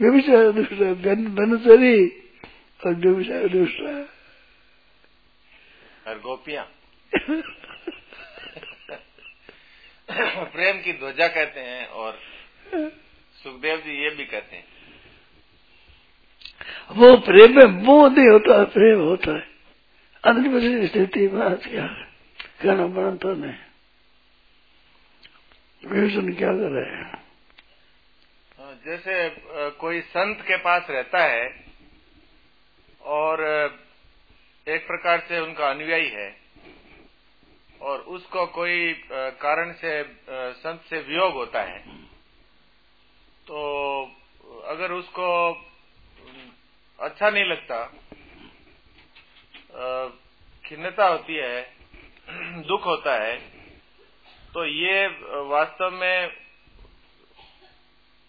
व्यभिचार 0.00 0.50
दुष्टा 0.52 0.92
बनसरी 1.36 1.96
और 2.80 2.94
व्यभिचार 2.94 3.48
दुष्टा। 3.48 4.15
और 6.06 6.20
गोपियाँ। 6.20 6.64
प्रेम 10.44 10.82
की 10.82 10.92
ध्वजा 10.92 11.28
कहते 11.28 11.60
हैं 11.60 11.86
और 11.86 12.20
सुखदेव 13.42 13.78
जी 13.78 14.02
ये 14.02 14.10
भी 14.10 14.24
कहते 14.24 14.56
हैं। 14.56 14.64
वो 16.90 17.16
प्रेम 17.16 17.56
में 17.56 17.82
मोह 17.82 18.10
नहीं 18.10 18.28
होता 18.28 18.64
प्रेम 18.64 19.00
होता 19.00 19.32
है। 19.32 19.48
अंतिम 20.24 20.86
स्थिति 20.86 21.28
में 21.28 21.42
आज 21.42 21.66
क्या? 21.66 21.86
कहना 22.62 22.86
बनता 22.86 23.28
नहीं। 23.28 23.54
विभूषण 25.86 26.32
क्या 26.34 26.48
कर 26.48 26.70
रहे 26.70 26.96
हैं? 26.96 27.22
हाँ, 28.58 28.80
जैसे 28.86 29.28
कोई 29.70 30.00
संत 30.00 30.40
के 30.40 30.56
पास 30.56 30.86
रहता 30.90 31.24
है 31.24 31.64
और 33.00 33.42
एक 34.66 34.86
प्रकार 34.86 35.20
से 35.20 35.38
उनका 35.40 35.68
अनुयायी 35.70 36.08
है 36.08 36.28
और 37.80 37.98
उसको 38.14 38.46
कोई 38.46 38.92
कारण 39.40 39.72
से 39.72 39.90
संत 40.54 40.80
से 40.90 40.98
वियोग 41.00 41.34
होता 41.34 41.62
है। 41.62 41.78
तो 43.46 43.60
अगर 44.66 44.92
उसको 44.92 45.28
अच्छा 46.98 47.30
नहीं 47.30 47.44
लगता 47.44 47.84
खिन्नता 50.64 51.06
होती 51.06 51.36
है, 51.36 51.62
दुख 52.62 52.86
होता 52.86 53.14
है 53.22 53.36
तो 54.52 54.66
ये 54.66 55.06
वास्तव 55.48 55.90
में 55.92 56.36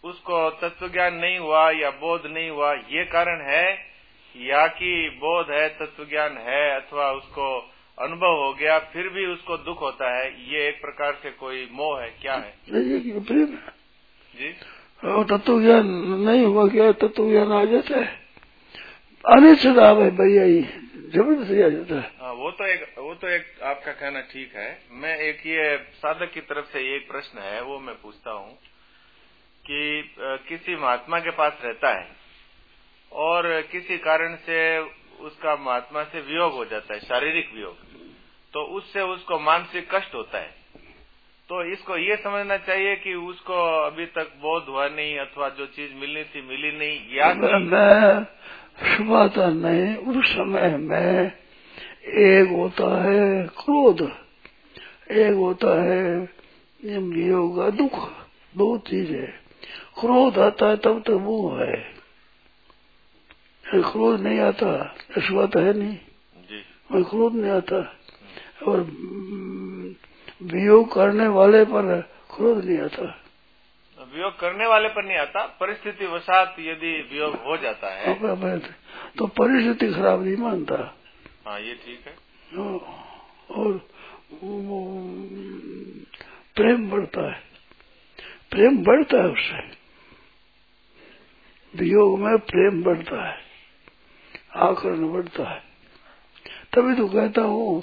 उसको 0.04 0.50
तत्व 0.60 0.88
ज्ञान 0.90 1.16
नहीं 1.16 1.38
हुआ 1.40 1.70
या 1.72 1.90
बोध 2.00 2.26
नहीं 2.28 2.50
हुआ, 2.50 2.74
ये 2.74 3.06
कारण 3.08 3.42
है 3.42 3.87
या 4.40 4.66
कि 4.68 4.92
बोध 5.18 5.52
है 5.52 5.68
तत्व 5.78 6.04
ज्ञान 6.06 6.38
है 6.38 6.64
अथवा 6.72 7.12
उसको 7.12 7.48
अनुभव 7.98 8.36
हो 8.36 8.54
गया 8.54 8.78
फिर 8.94 9.08
भी 9.10 9.26
उसको 9.26 9.58
दुख 9.58 9.82
होता 9.82 10.10
है 10.16 10.26
ये 10.50 10.68
एक 10.68 10.82
प्रकार 10.82 11.14
से 11.24 11.32
कोई 11.40 11.68
मोह 11.72 12.02
है 12.02 12.10
क्या 12.22 12.34
है? 12.34 12.54
प्रेम 12.68 13.56
जी। 14.34 14.50
और 15.04 15.24
तत्व 15.26 15.62
ज्ञान 15.62 15.88
नहीं 16.20 16.46
हुआ 16.46 16.68
क्या 16.68 16.92
तत्व 17.04 17.30
ज्ञान 17.32 17.52
आ 17.52 17.64
जाता 17.66 18.00
है। 18.00 19.56
से 19.56 19.74
लाभ 19.74 20.02
है 20.02 20.10
भैया 20.18 20.44
ही 20.44 20.62
ज़बरदस्ती 21.14 21.62
आ 21.62 21.70
जाता 21.70 21.96
है। 21.96 22.12
हाँ 22.22 22.34
वो 22.34 22.52
तो 22.52 22.66
एक 22.66 22.94
वो 22.98 23.14
तो 23.16 23.28
एक 23.28 23.46
आपका 23.64 23.92
कहना 23.92 24.22
ठीक 24.32 24.56
है। 24.56 24.70
मैं 24.92 25.18
एक 25.20 25.46
ये 25.48 25.78
साधक 25.96 26.32
की 26.34 26.42
तरफ़ 26.42 26.66
से 26.74 26.80
एक 26.96 27.08
प्रश्न 27.12 27.40
है 27.40 27.62
वो 27.64 27.80
मैं 27.80 27.96
पूछता 27.96 28.32
हूँ 28.32 28.54
कि 29.64 30.16
किसी 30.48 30.76
महात्मा 30.76 31.20
के 31.20 31.32
पास 31.32 31.60
रहता 31.64 31.90
है 31.90 32.06
और 33.12 33.62
किसी 33.62 33.98
कारण 33.98 34.36
से 34.36 34.80
उसका 35.20 35.56
महात्मा 35.56 36.04
से 36.04 36.22
वियोग 36.22 36.54
हो 36.54 36.66
जाता 36.66 36.94
है, 36.94 37.00
शारीरिक 37.00 37.52
वियोग। 37.56 37.76
तो 38.54 38.62
उससे 38.62 39.02
उसको 39.02 39.40
मानसिक 39.40 39.96
कष्ट 39.96 40.16
होता 40.16 40.38
है। 40.38 40.68
तो 41.50 41.74
इसको 41.74 41.98
ये 41.98 42.16
समझना 42.16 42.58
चाहिए 42.58 42.96
कि 42.96 43.14
उसको 43.14 43.54
अभी 43.86 44.06
तक 44.06 44.24
बोध 44.24 44.64
हुआ 44.64 44.90
नहीं 44.90 45.20
अथवा 45.20 45.50
जो 45.50 45.66
चीज़ 45.66 45.94
मिलनी 45.94 46.24
थी, 46.24 46.42
मिली 46.42 46.72
नहीं 46.72 47.16
या 47.16 47.34
कि 47.34 47.44
नहीं, 49.40 49.96
उस 49.96 50.34
समय 50.34 50.78
में 50.78 51.32
एक 52.06 52.50
होता 52.50 53.04
है 53.04 53.48
क्रोध, 53.48 54.02
एक 55.12 55.34
होता 55.34 55.84
है 55.84 56.30
वियोग 56.98 57.70
दुख, 57.70 58.10
दो 58.58 58.78
चीज़। 58.78 59.12
है 59.12 59.28
क्रोध 60.00 60.40
आता 60.40 60.70
है 60.70 60.78
तब 60.78 61.02
तक 61.02 61.10
वो 61.10 61.56
है। 61.56 61.97
क्रोध 63.74 64.20
नहीं 64.20 64.40
आता 64.40 64.96
बात 65.32 65.56
है 65.56 65.78
नहीं। 65.78 65.98
जी। 66.50 66.62
और 66.92 67.04
क्रोध 67.04 67.34
नहीं 67.34 67.52
आता। 67.52 67.96
और 68.68 68.80
हम्म, 68.80 69.96
वियोग 70.48 70.94
करने 70.94 71.28
वाले 71.28 71.64
पर 71.64 72.02
क्रोध 72.36 72.66
नहीं 72.66 72.80
आता। 72.80 73.24
वियोग 74.14 74.40
करने 74.40 74.68
वाले 74.68 74.90
पर 74.90 75.06
नहीं 75.06 75.18
आता 75.18 75.46
परिस्थिति 75.46 76.06
वसात 76.06 76.56
यदि 76.60 77.10
वियोग 77.12 77.36
हो 77.36 77.58
जाता 77.58 77.88
है। 77.88 78.16
अपना 78.16 78.32
अपना- 78.32 78.62
तो 79.18 79.28
परिस्थिति 79.28 79.94
खराब 79.94 80.24
नहीं 80.24 80.38
मानता। 80.38 80.96
हाँ 81.46 81.60
ये 81.60 81.74
ठीक 81.74 82.06
है। 82.06 82.14
हाँ, 82.54 82.78
और 83.52 83.90
प्रेम 86.56 86.90
बढ़ता 86.90 87.34
है। 87.34 87.42
प्रेम 88.52 88.78
बढ़ता 88.78 89.18
है 89.18 89.28
उससे। 89.30 89.88
वियोग 91.76 92.20
में 92.20 92.38
प्रेम 92.38 92.84
बढ़ता 92.84 93.30
है। 93.30 93.47
आकरण 94.60 95.12
बढ़ता 95.14 95.50
है। 95.50 95.60
तभी 96.74 96.96
तो 96.96 97.08
कहता 97.08 97.42
हूँ 97.42 97.82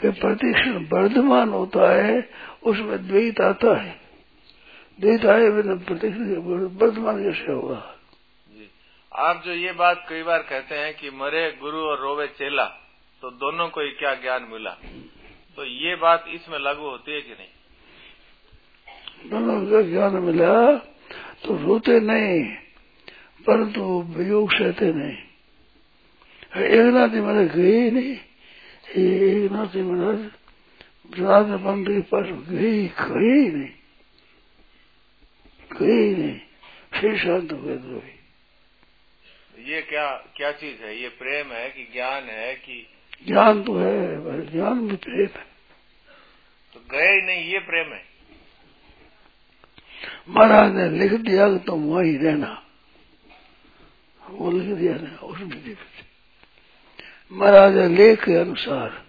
कि 0.00 0.10
प्रतिक्षण 0.12 0.86
वर्धमान 0.92 1.48
होता 1.50 1.90
है 1.92 2.16
उसमें 2.62 3.06
द्वैत 3.08 3.40
आता 3.40 3.76
है। 3.82 3.94
द्वैत 4.98 5.24
आए 5.26 5.50
बिना 5.50 5.74
प्रतिक्षण 5.84 6.34
वर्धमान 6.76 7.22
कैसे 7.22 7.52
होगा? 7.52 7.82
आप 9.12 9.42
जो 9.46 9.52
ये 9.52 9.72
बात 9.72 10.06
कई 10.08 10.22
बार 10.22 10.42
कहते 10.42 10.74
हैं 10.74 10.94
कि 10.94 11.10
मरे 11.10 11.50
गुरु 11.60 11.78
और 11.80 12.00
रोवे 12.00 12.26
चेला 12.28 12.64
तो 13.22 13.30
दोनों 13.32 13.68
को 13.68 13.80
ही 13.80 13.90
क्या 13.90 14.14
ज्ञान 14.14 14.48
मिला? 14.52 14.70
तो 15.56 15.64
ये 15.64 15.94
बात 15.96 16.24
इसमें 16.28 16.58
लागू 16.58 16.88
होती 16.88 17.12
है 17.12 17.20
कि 17.20 17.32
नहीं? 17.32 17.52
दोनों 19.30 19.60
का 19.66 19.80
ज्ञान 19.82 20.16
मिला 20.22 20.54
तो 21.44 21.56
रोते 21.56 22.00
नहीं 22.00 22.42
परंतु 23.46 23.82
वियोग 24.16 24.52
सहते 24.52 24.92
नहीं। 24.92 25.16
एक 26.52 26.94
नाथ 26.94 27.08
मैंने 27.08 27.44
गए 27.48 27.80
ही 27.80 27.90
नहीं 27.90 28.18
ये 28.98 29.44
एक 29.44 29.52
नाथ 29.52 29.74
ही 29.74 29.82
मैंने 29.82 30.46
रात 31.22 31.46
के 31.88 32.00
पास 32.00 32.26
गई 32.26 32.88
गई 32.88 33.40
ही 33.40 33.48
नहीं 33.50 33.72
गई 35.72 36.04
ही 36.04 36.14
नहीं 36.14 36.40
फिर 37.00 37.18
शांत 37.18 37.52
हो 37.52 37.58
गए 37.58 37.76
तो 37.76 38.02
ये 39.62 39.82
क्या 39.82 40.06
क्या 40.36 40.52
चीज़ 40.52 40.82
है? 40.82 41.02
ये 41.02 41.08
प्रेम 41.08 41.52
है 41.52 41.68
कि 41.70 41.88
ज्ञान 41.92 42.24
है 42.24 42.54
कि 42.54 42.86
ज्ञान 43.26 43.62
तो 43.62 43.76
है 43.78 44.52
ज्ञान 44.52 44.88
भी 44.88 44.96
प्रेम 44.96 45.28
है। 45.36 45.46
तो 46.74 46.80
गए 46.90 47.14
ही 47.14 47.22
नहीं 47.22 47.52
ये 47.52 47.58
प्रेम 47.58 47.92
है। 47.92 48.04
महाराज 50.28 50.72
ने 50.74 50.88
लिख 50.98 51.12
दिया 51.12 51.48
कि 51.48 51.58
तुम 51.58 51.84
वहीं 51.84 52.18
रहना। 52.18 52.62
वो 54.30 54.50
लिख 54.50 54.78
दिया 54.78 54.94
ना 54.94 55.18
उस 55.18 55.38
विधि 55.38 55.76
महाराज 57.32 57.76
लेख 57.92 58.24
के 58.24 58.34
अनुसार 58.34 59.04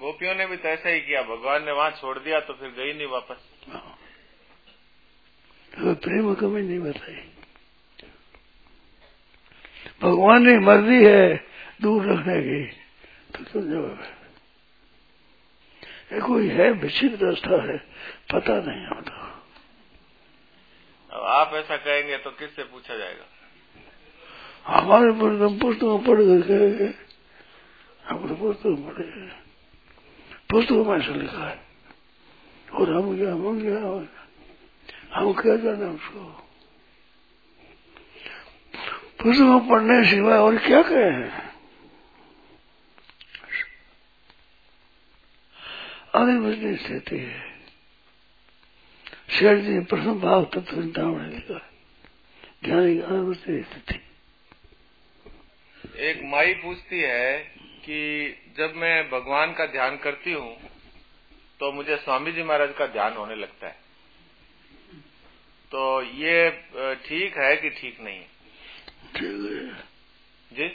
गोपियों 0.00 0.34
ने 0.34 0.46
भी 0.46 0.56
तो 0.56 0.68
ऐसा 0.68 0.88
ही 0.88 1.00
किया 1.00 1.22
भगवान 1.22 1.64
ने 1.64 1.72
वहाँ 1.72 1.90
छोड़ 1.90 2.18
दिया 2.18 2.40
तो 2.40 2.54
फिर 2.54 2.70
गई 2.70 2.92
नहीं 2.92 3.06
वापस। 3.06 3.40
तो 5.72 5.94
प्रेम 5.94 6.34
कमी 6.34 6.62
नहीं 6.62 6.78
बताई। 6.80 7.16
भगवान 10.02 10.46
ने 10.46 10.58
मर्ज़ी 10.58 11.04
है 11.04 11.24
दूर 11.82 12.06
रखने 12.06 12.36
की 12.42 12.64
तो 13.34 13.44
समझो 13.44 13.82
ये 16.12 16.20
कोई 16.20 16.48
है 16.48 16.70
विचित्र 16.82 17.26
अवस्था 17.26 17.62
है 17.62 17.78
पता 18.32 18.60
नहीं 18.60 18.86
होता 18.86 19.16
अब 21.10 21.24
आप 21.32 21.54
ऐसा 21.54 21.76
कहेंगे 21.76 22.16
तो 22.18 22.30
किससे 22.30 22.64
पूछा 22.64 22.96
जाएगा? 22.96 23.24
हमारे 24.68 25.12
पुस्तकों 25.58 25.98
पढ़ 26.00 26.20
कर 26.20 26.40
कहेंगे 26.42 26.92
हम 28.04 28.28
तो 28.28 28.34
पुस्तक 28.34 28.84
पढ़े 28.86 29.04
पुस्तकों 30.50 30.84
में 30.84 30.96
ऐसा 30.96 31.14
लिखा 31.14 31.44
है 31.44 31.56
और 32.68 32.92
हम 32.92 33.16
क्या 33.16 33.32
हम 33.32 33.60
क्या 33.60 33.78
हम 35.14 35.32
क्या 35.32 35.56
जाने 35.56 35.86
उसको 35.86 36.24
पुस्तकों 39.22 39.60
पढ़ने 39.68 40.02
सिवाय 40.10 40.38
और 40.38 40.58
क्या 40.66 40.82
कहे 40.82 41.12
अनिर्वचनीय 46.14 46.76
स्थिति 46.76 47.16
है 47.16 47.46
शेर 49.30 49.60
जी 49.60 49.78
प्रथम 49.86 50.20
भाव 50.20 50.44
तत्व 50.44 50.82
चिंतामणि 50.82 51.28
लिखा 51.28 51.58
ज्ञानी 52.64 52.94
की 52.94 53.00
अनिर्वचनीय 53.00 53.62
स्थिति 53.62 54.00
एक 55.98 56.20
माई 56.24 56.54
पूछती 56.54 57.00
है 57.00 57.38
कि 57.84 58.00
जब 58.58 58.74
मैं 58.76 59.08
भगवान 59.10 59.52
का 59.52 59.64
ध्यान 59.66 59.96
करती 59.96 60.32
हूँ 60.32 60.56
तो 61.60 61.70
मुझे 61.72 61.96
स्वामी 61.96 62.32
जी 62.32 62.42
महाराज 62.42 62.74
का 62.78 62.86
ध्यान 62.86 63.16
होने 63.16 63.34
लगता 63.34 63.66
है। 63.66 63.76
तो 65.72 66.02
ये 66.02 66.50
ठीक 67.06 67.38
है 67.38 67.56
कि 67.56 67.70
ठीक 67.70 68.00
नहीं? 68.00 68.20
ठीक 69.16 69.22
है 69.22 69.86
जी? 70.50 70.68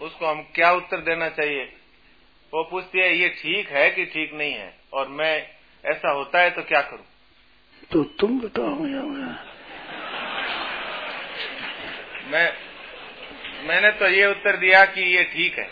उसको 0.00 0.26
हम 0.26 0.42
क्या 0.54 0.72
उत्तर 0.72 1.00
देना 1.00 1.28
चाहिए? 1.30 1.64
वो 2.52 2.62
पूछती 2.70 2.98
है, 2.98 3.16
ये 3.16 3.28
ठीक 3.28 3.68
है 3.68 3.90
कि 3.90 4.04
ठीक 4.04 4.32
नहीं 4.34 4.52
है? 4.52 4.72
और 4.92 5.08
मैं 5.08 5.61
ऐसा 5.84 6.10
होता 6.10 6.40
है 6.40 6.50
तो 6.50 6.62
क्या 6.62 6.80
करूँ? 6.80 7.06
तो 7.92 8.02
तुम 8.04 8.40
बताओ 8.40 8.86
या 8.86 9.02
मैं 9.02 9.38
मैं 12.30 12.52
मैंने 13.66 13.90
तो 13.90 14.08
ये 14.08 14.26
उत्तर 14.26 14.56
दिया 14.56 14.84
कि 14.84 15.02
ये 15.16 15.24
ठीक 15.24 15.58
है। 15.58 15.68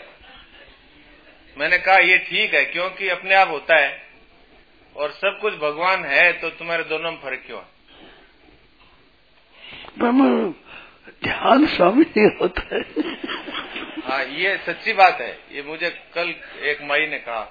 मैंने 1.57 1.77
कहा 1.77 1.97
ये 1.97 2.17
ठीक 2.17 2.53
है 2.53 2.63
क्योंकि 2.65 3.09
अपने 3.09 3.35
आप 3.35 3.49
होता 3.49 3.75
है 3.75 4.01
और 4.95 5.11
सब 5.11 5.39
कुछ 5.41 5.53
भगवान 5.53 6.05
है 6.05 6.31
तो 6.33 6.49
तुम्हारे 6.49 6.83
दोनों 6.83 7.11
में 7.11 7.19
फ़र्क 7.19 7.43
क्यों 7.45 7.59
है? 7.59 7.69
ध्यान 11.23 11.65
स्वामी 11.65 12.03
नहीं 12.17 12.29
होता 12.37 12.75
है। 12.75 12.81
हाँ 14.03 14.23
ये 14.25 14.57
सच्ची 14.57 14.93
बात 14.93 15.21
है। 15.21 15.31
ये 15.51 15.63
मुझे 15.63 15.89
कल 16.13 16.33
एक 16.63 16.81
माई 16.81 17.07
ने 17.07 17.19
कहा। 17.19 17.41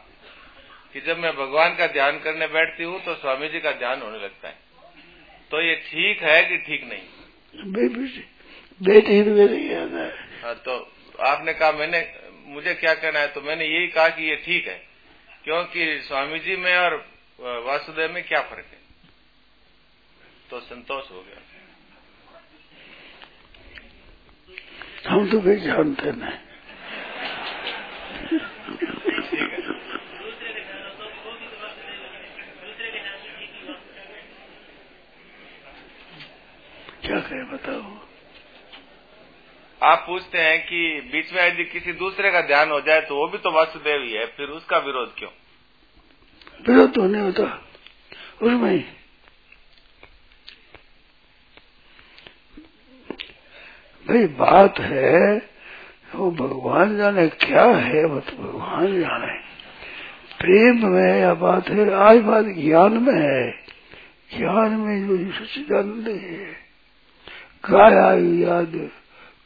कि 0.93 1.01
जब 1.01 1.19
मैं 1.19 1.33
भगवान 1.37 1.75
का 1.77 1.87
ध्यान 1.87 2.19
करने 2.19 2.47
बैठती 2.47 2.85
हूँ 2.85 3.01
तो 3.05 3.15
स्वामी 3.15 3.49
जी 3.49 3.61
का 3.61 3.73
ध्यान 3.73 4.03
होने 4.03 4.19
लगता 4.19 4.49
है। 4.49 4.55
तो 5.51 5.61
ये 5.63 5.75
ठीक 5.87 6.23
है 6.23 6.43
कि 6.45 6.57
ठीक 6.59 6.85
नहीं? 6.85 7.73
बेटी 8.81 9.23
तो 9.23 9.35
है। 9.97 10.09
हाँ 10.43 10.55
तो 10.55 10.77
आपने 11.21 11.53
कहा 11.55 11.73
मैंने 11.73 12.01
मुझे 12.47 12.75
क्या 12.75 12.95
कहना 12.95 13.19
है? 13.19 13.29
तो 13.29 13.41
मैंने 13.41 13.65
यही 13.65 13.87
कहा 13.87 14.09
कि 14.09 14.29
ये 14.31 14.37
ठीक 14.37 14.67
है। 14.69 14.79
क्योंकि 15.45 15.99
स्वामी 16.01 16.39
जी 16.39 16.57
में 16.57 16.77
और 16.77 16.95
वासुदेव 17.67 18.13
में 18.13 18.23
क्या 18.25 18.41
फ़र्क 18.41 18.67
है? 18.67 18.79
तो 20.51 20.61
संतोष 20.61 21.11
हो 21.11 21.21
गया। 21.23 21.41
हम 25.11 25.31
तो 25.31 25.39
भी 25.41 25.57
जानते 25.57 26.13
नहीं 26.13 26.50
कहे 37.31 37.43
बताओ। 37.45 37.83
आप 39.83 40.05
पूछते 40.07 40.39
हैं 40.39 40.61
कि 40.67 40.79
बीच 41.13 41.33
में 41.33 41.43
यदि 41.47 41.65
किसी 41.65 41.93
दूसरे 41.93 42.31
का 42.31 42.41
ध्यान 42.41 42.71
हो 42.71 42.81
जाए 42.81 43.01
तो 43.01 43.17
वो 43.17 43.29
भी 43.29 43.39
तो 43.39 43.51
वासुदेव 43.51 44.03
ही 44.03 44.13
है 44.13 44.27
फिर 44.27 44.49
उसका 44.49 44.79
विरोध 44.79 45.15
क्यों? 45.19 45.31
विरोध 46.69 46.95
तो 46.95 47.07
नहीं 47.07 47.23
होता। 47.23 47.45
उसमें 48.43 48.79
भाई 54.07 54.27
बात 54.27 54.79
है 54.81 55.37
वो 56.15 56.31
भगवान 56.31 56.97
जाने 56.97 57.29
क्या 57.29 57.65
है 57.65 58.05
वो 58.05 58.21
तो 58.21 58.37
भगवान 58.37 59.01
जाने। 59.01 59.33
प्रेम 60.39 60.87
में 60.87 61.21
या 61.21 61.35
बात 61.35 61.69
है 61.69 61.93
आज 61.95 62.19
बात 62.19 62.45
ज्ञान 62.45 62.93
में 62.93 63.15
है। 63.15 63.51
ज्ञान 64.39 64.71
में 64.73 64.97
जो 65.09 65.33
सच्चिदानंद 65.33 66.09
है। 66.09 66.70
काय 67.65 68.41
याद। 68.41 68.75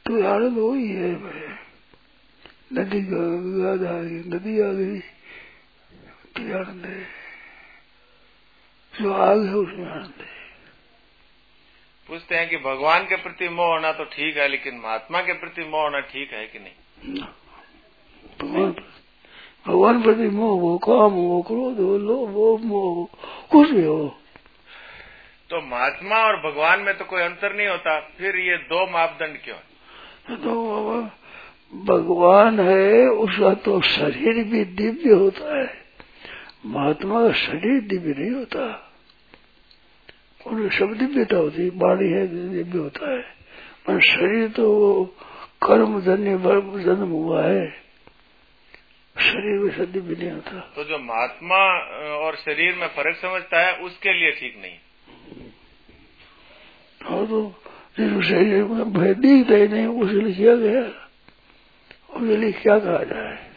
तो 0.07 0.23
आनंद 0.27 0.59
वही 0.59 0.89
है 0.89 1.15
भाई 1.15 1.43
नदी 2.73 3.01
का 3.05 3.23
याद 3.63 3.85
आ 3.85 3.99
गई 3.99 4.21
नदी 4.29 4.61
आ 4.61 4.71
गई। 4.73 4.99
तो 6.37 6.43
आनंद 6.59 6.85
है। 6.85 7.03
जो 8.95 9.13
आग 9.13 9.45
है 9.47 9.55
उसमें 9.55 9.87
आनंद 9.87 10.21
है। 10.21 10.33
पूछते 12.09 12.35
हैं 12.35 12.49
कि 12.49 12.57
भगवान 12.57 13.05
के 13.05 13.17
प्रति 13.17 13.49
मोह 13.49 13.67
होना 13.67 13.93
तो 13.93 14.05
ठीक 14.05 14.37
है 14.37 14.49
लेकिन 14.49 14.75
महात्मा 14.79 15.21
के 15.21 15.33
प्रति 15.33 15.65
मोह 15.65 15.83
होना 15.83 16.01
ठीक 16.01 16.33
है 16.33 16.47
कि 16.47 16.59
नहीं? 16.59 17.21
भगवान 18.41 18.75
भगवान 19.67 20.03
प्रति 20.03 20.29
मोह 20.31 20.61
हो 20.61 20.77
काम 20.79 21.13
हो 21.13 21.43
क्रोध 21.43 21.79
हो 21.81 21.97
लोभ 21.99 22.31
हो 22.31 22.57
मोह 22.65 23.07
कुछ 23.51 23.71
भी 23.71 23.85
हो। 23.85 24.17
तो 25.55 25.61
महात्मा 25.61 26.17
और 26.17 26.37
भगवान 26.37 26.81
में 26.81 26.97
तो 26.99 27.05
कोई 27.05 27.23
अंतर 27.23 27.55
नहीं 27.57 27.67
होता 27.69 28.01
फिर 28.01 28.37
ये 28.37 28.57
दो 28.57 28.87
मापदंड 28.91 29.37
क्यों 29.45 29.57
तो 30.37 30.55
भगवान 31.85 32.61
है 32.61 33.07
उसका 33.07 33.55
तो 33.55 33.81
शरीर 33.81 34.45
भी 34.45 34.65
दिव्य 34.65 35.15
होता 35.15 35.59
है। 35.59 35.85
महात्मा 36.67 37.21
का 37.23 37.33
शरीर 37.33 37.81
दिव्य 37.81 38.15
नहीं 38.19 38.31
होता। 38.31 38.65
और 40.47 40.71
सब 40.73 40.95
दिव्यता 40.95 41.37
होती 41.37 41.63
है 41.63 41.71
बाड़ी 41.71 42.11
है 42.11 42.27
दिव्य 42.27 42.79
होता 42.79 43.11
है। 43.13 43.21
पर 43.87 44.01
शरीर 44.01 44.49
तो 44.49 45.05
कर्म 45.63 46.01
जन्य 46.01 46.37
जन्म 46.85 47.09
हुआ 47.09 47.43
है। 47.43 47.71
शरीर 49.17 49.61
में 49.61 49.93
दिव्य 49.93 50.17
नहीं 50.17 50.31
होता। 50.31 50.61
तो 50.77 50.85
जो 50.85 50.99
महात्मा 50.99 51.63
और 52.17 52.37
शरीर 52.37 52.75
में 52.75 52.89
फ़र्क 52.89 53.17
समझता 53.17 53.61
है 53.61 53.77
उसके 53.79 54.13
लिए 54.13 54.31
ठीक 54.31 54.59
नहीं 54.63 54.79
और 57.05 57.27
तो 57.27 57.63
जिस 57.99 58.29
शरीर 58.29 58.65
में 58.65 58.93
भय 58.93 59.15
दिखता 59.15 59.55
ही 59.55 59.69
नहीं 59.69 59.87
उसे 59.87 60.33
किया 60.33 60.55
गया 60.57 60.83
उसके 62.15 62.37
लिए 62.37 62.53
क्या 62.53 62.79
कहा 62.79 63.03
जाए। 63.05 63.51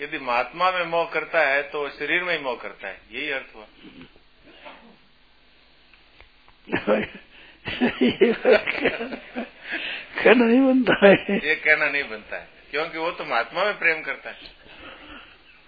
यदि 0.00 0.18
महात्मा 0.18 0.70
में 0.70 0.84
मोह 0.84 1.04
करता 1.04 1.40
है 1.40 1.62
तो 1.62 1.88
शरीर 1.88 2.22
में 2.24 2.38
ही 2.38 2.44
मोह 2.44 2.56
करता 2.56 2.88
है। 2.88 3.00
यही 3.12 3.30
अर्थ 3.30 3.56
हुआ। 3.56 3.66
कहना 10.22 10.44
नहीं 10.44 10.60
बनता 10.60 11.06
है। 11.06 11.36
ये 11.48 11.54
कहना 11.54 11.88
नहीं 11.88 12.04
बनता 12.04 12.36
है। 12.36 12.48
क्योंकि 12.70 12.98
वो 12.98 13.10
तो 13.10 13.24
महात्मा 13.24 13.64
में 13.64 13.78
प्रेम 13.78 14.02
करता 14.02 14.30
है। 14.30 14.36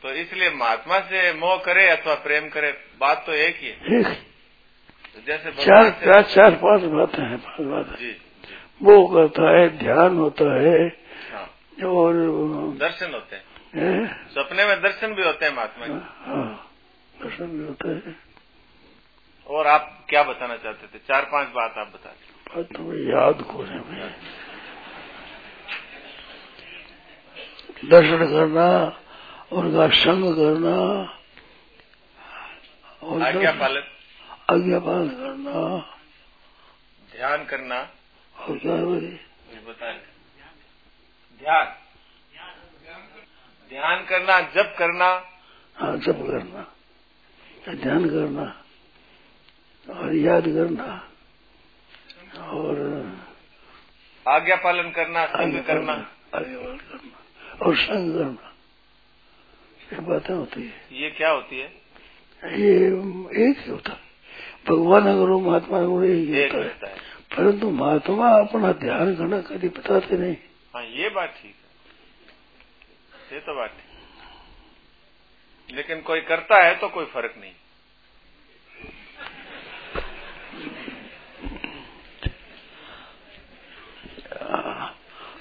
तो 0.03 0.13
इसलिए 0.13 0.51
महात्मा 0.51 0.99
से 0.99 1.33
मोह 1.33 1.57
करे 1.57 1.89
अथवा 1.89 2.15
प्रेम 2.15 2.49
करे 2.49 2.73
बात 3.01 3.23
तो 3.27 3.33
एक 3.33 3.57
ही 3.57 3.67
है। 3.67 4.03
तो 4.03 4.11
जैसे 5.27 5.51
चार 5.65 5.91
चार 6.05 6.23
चार 6.35 6.55
पाँच 6.63 6.83
बातें 6.93 7.23
हैं 7.23 7.39
पाँच 7.39 7.67
बातें 7.69 8.15
वो 8.83 8.95
करता 9.09 9.51
है 9.51 9.69
ध्यान 9.79 10.17
होता 10.19 10.45
है 10.61 10.79
हाँ। 11.33 11.47
और 11.91 12.15
दर्शन 12.79 13.13
होते 13.15 13.37
हैं। 13.37 13.43
है, 13.75 14.07
सपने 14.35 14.67
में 14.67 14.81
दर्शन 14.83 15.15
भी 15.15 15.23
होते 15.23 15.45
हैं 15.47 15.53
महात्मा 15.55 15.87
के 15.87 15.93
हाँ, 16.31 16.71
दर्शन 17.15 17.47
भी 17.47 17.65
होता 17.67 17.89
है। 17.91 18.15
और 19.47 19.67
आप 19.67 20.07
क्या 20.09 20.23
बताना 20.23 20.57
चाहते 20.57 20.87
थे? 20.87 20.99
चार 21.09 21.25
पाँच 21.33 21.49
बात 21.55 21.75
आप 21.79 21.93
बता 21.95 22.11
दें 22.11 22.57
बात 22.57 22.67
तो 22.77 22.95
याद 23.11 23.43
को 23.51 23.63
नहीं 23.63 24.11
दर्शन 27.91 28.25
करना 28.33 28.69
उनका 29.53 29.89
संग 29.95 30.35
करना 30.37 30.77
और 33.03 33.23
आज्ञा 33.23 33.53
पालन। 33.61 33.83
आज्ञा 34.51 34.79
पालन 34.79 35.09
करना। 35.09 35.79
ध्यान 37.13 37.45
करना। 37.45 37.91
और 38.39 38.59
क्या 38.59 38.73
है। 38.73 39.65
बताए 39.65 39.95
ध्यान। 41.39 41.67
ध्यान 43.69 44.05
करना 44.05 44.41
जप 44.41 44.77
करना। 44.79 45.25
हाँ 45.77 45.97
जप 45.97 46.13
करना। 46.13 46.75
ध्यान 47.75 48.05
करना। 48.11 48.65
और 49.95 50.15
याद 50.15 50.45
करना। 50.45 51.11
और 52.41 52.77
आज्ञा 54.29 54.57
पालन 54.57 54.91
करना 54.91 55.27
संग 55.27 55.65
करना। 55.65 55.93
आज्ञा 56.35 56.59
पालन 56.59 56.77
करना। 56.77 57.19
और 57.67 57.77
संग 57.77 58.15
करना। 58.15 58.55
ये 59.93 60.01
बातें 60.01 60.35
होती 60.35 60.67
है। 60.67 60.87
ये 60.93 61.11
क्या 61.11 61.31
होती 61.31 61.59
है? 61.59 61.69
ये 62.45 62.87
एक 63.51 63.59
ही 63.59 63.71
होता 63.71 63.93
है। 63.93 64.04
भगवान 64.67 65.05
करो 65.15 65.39
महात्मा 65.41 65.79
ही 66.03 66.25
है 66.27 66.47
रहता 66.49 66.89
है 66.89 66.97
परंतु 67.31 67.71
महात्मा 67.73 68.29
अपना 68.37 68.73
ध्यान 68.81 69.15
करना 69.17 69.41
कभी 69.45 69.69
बताते 69.71 70.17
नहीं 70.17 70.37
हाँ 70.75 70.83
ये 70.85 71.09
बात 71.11 71.35
ठीक 71.35 71.55
है 71.55 73.35
ये 73.35 73.41
तो 73.41 73.55
बात 73.55 73.71
ठीक 73.71 73.93
लेकिन 75.69 76.01
कोई 76.03 76.21
करता 76.23 76.63
है 76.63 76.75
तो 76.79 76.89
कोई 76.89 77.05
फ़र्क 77.09 77.35
नहीं 77.39 77.53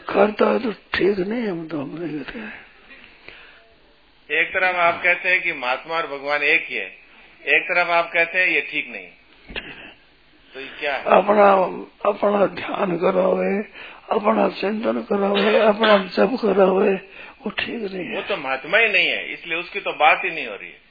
करता 0.10 0.50
है 0.50 0.60
तो 0.60 0.72
ठीक 0.94 1.20
नहीं 1.22 1.48
हम 1.48 1.68
तो 1.68 1.82
हम 1.82 1.98
नहीं 1.98 2.20
कहते 2.20 2.40
हैं 2.40 2.52
एक 4.30 4.50
तरफ़ 4.50 4.76
आप 4.80 5.02
कहते 5.04 5.30
हैं 5.30 5.42
कि 5.42 5.54
महात्मा 5.56 5.96
और 5.96 6.08
भगवान 6.08 6.44
एक 6.46 6.68
ही 6.70 6.76
है 6.76 7.03
एक 7.46 7.64
तरफ़ 7.64 7.90
आप 7.92 8.12
कहते 8.14 8.40
हैं 8.40 8.48
ये 8.48 8.62
ठीक 8.62 8.88
नहीं। 8.90 9.08
तो 10.54 10.60
ये 10.60 10.68
क्या 10.80 10.94
है? 10.94 11.04
अपना 11.18 11.48
अपना 12.06 12.46
ध्यान 12.56 12.98
करा 12.98 13.22
हुए 13.24 13.52
अपना 14.12 14.48
चिंतन 14.52 15.02
करा 15.02 15.28
हुए 15.28 15.60
अपना 15.62 15.98
जप 16.08 16.38
करा 16.42 16.66
हुए 16.66 16.94
वो 17.42 17.50
ठीक 17.52 17.82
नहीं 17.84 18.06
है। 18.06 18.16
वो 18.16 18.22
तो 18.22 18.38
महात्मा 18.38 18.78
ही 18.78 18.88
नहीं 18.90 19.08
है 19.08 19.34
इसलिए 19.34 19.58
उसकी 19.58 19.80
तो 19.80 19.92
बात 20.00 20.22
ही 20.26 20.30
नहीं 20.30 20.48
हो 20.48 20.56
रही 20.56 20.70
है। 20.70 20.82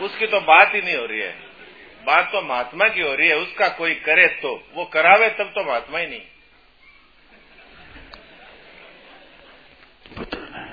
उसकी 0.00 0.26
तो 0.26 0.40
बात 0.40 0.74
ही 0.74 0.80
नहीं 0.82 0.96
हो 0.96 1.06
रही 1.06 1.20
है। 1.20 1.32
बात 2.06 2.28
तो 2.32 2.42
महात्मा 2.42 2.88
की 2.88 3.00
हो 3.00 3.14
रही 3.14 3.28
है 3.28 3.36
उसका 3.36 3.68
कोई 3.78 3.94
करे 4.04 4.26
तो। 4.42 4.54
वो 4.74 4.84
करावे 4.84 5.28
तब 5.38 5.52
तो 5.54 5.64
महात्मा 5.64 5.98
ही 5.98 6.06
नहीं। 6.06 6.20
पता 10.18 10.38
नहीं। 10.46 10.68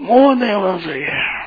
मोह 0.00 0.34
नहीं 0.34 0.52
होना 0.52 0.78
चाहिए 0.78 1.42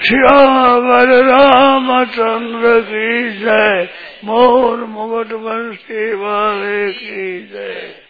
श्यावर 0.00 1.08
रामचंद्र 1.24 2.80
की 2.80 3.38
जय। 3.38 3.88
मोर 4.24 4.84
मुगट 4.84 5.32
वंशी 5.32 6.14
वाले 6.14 6.92
की 6.92 7.46
जय। 7.46 8.03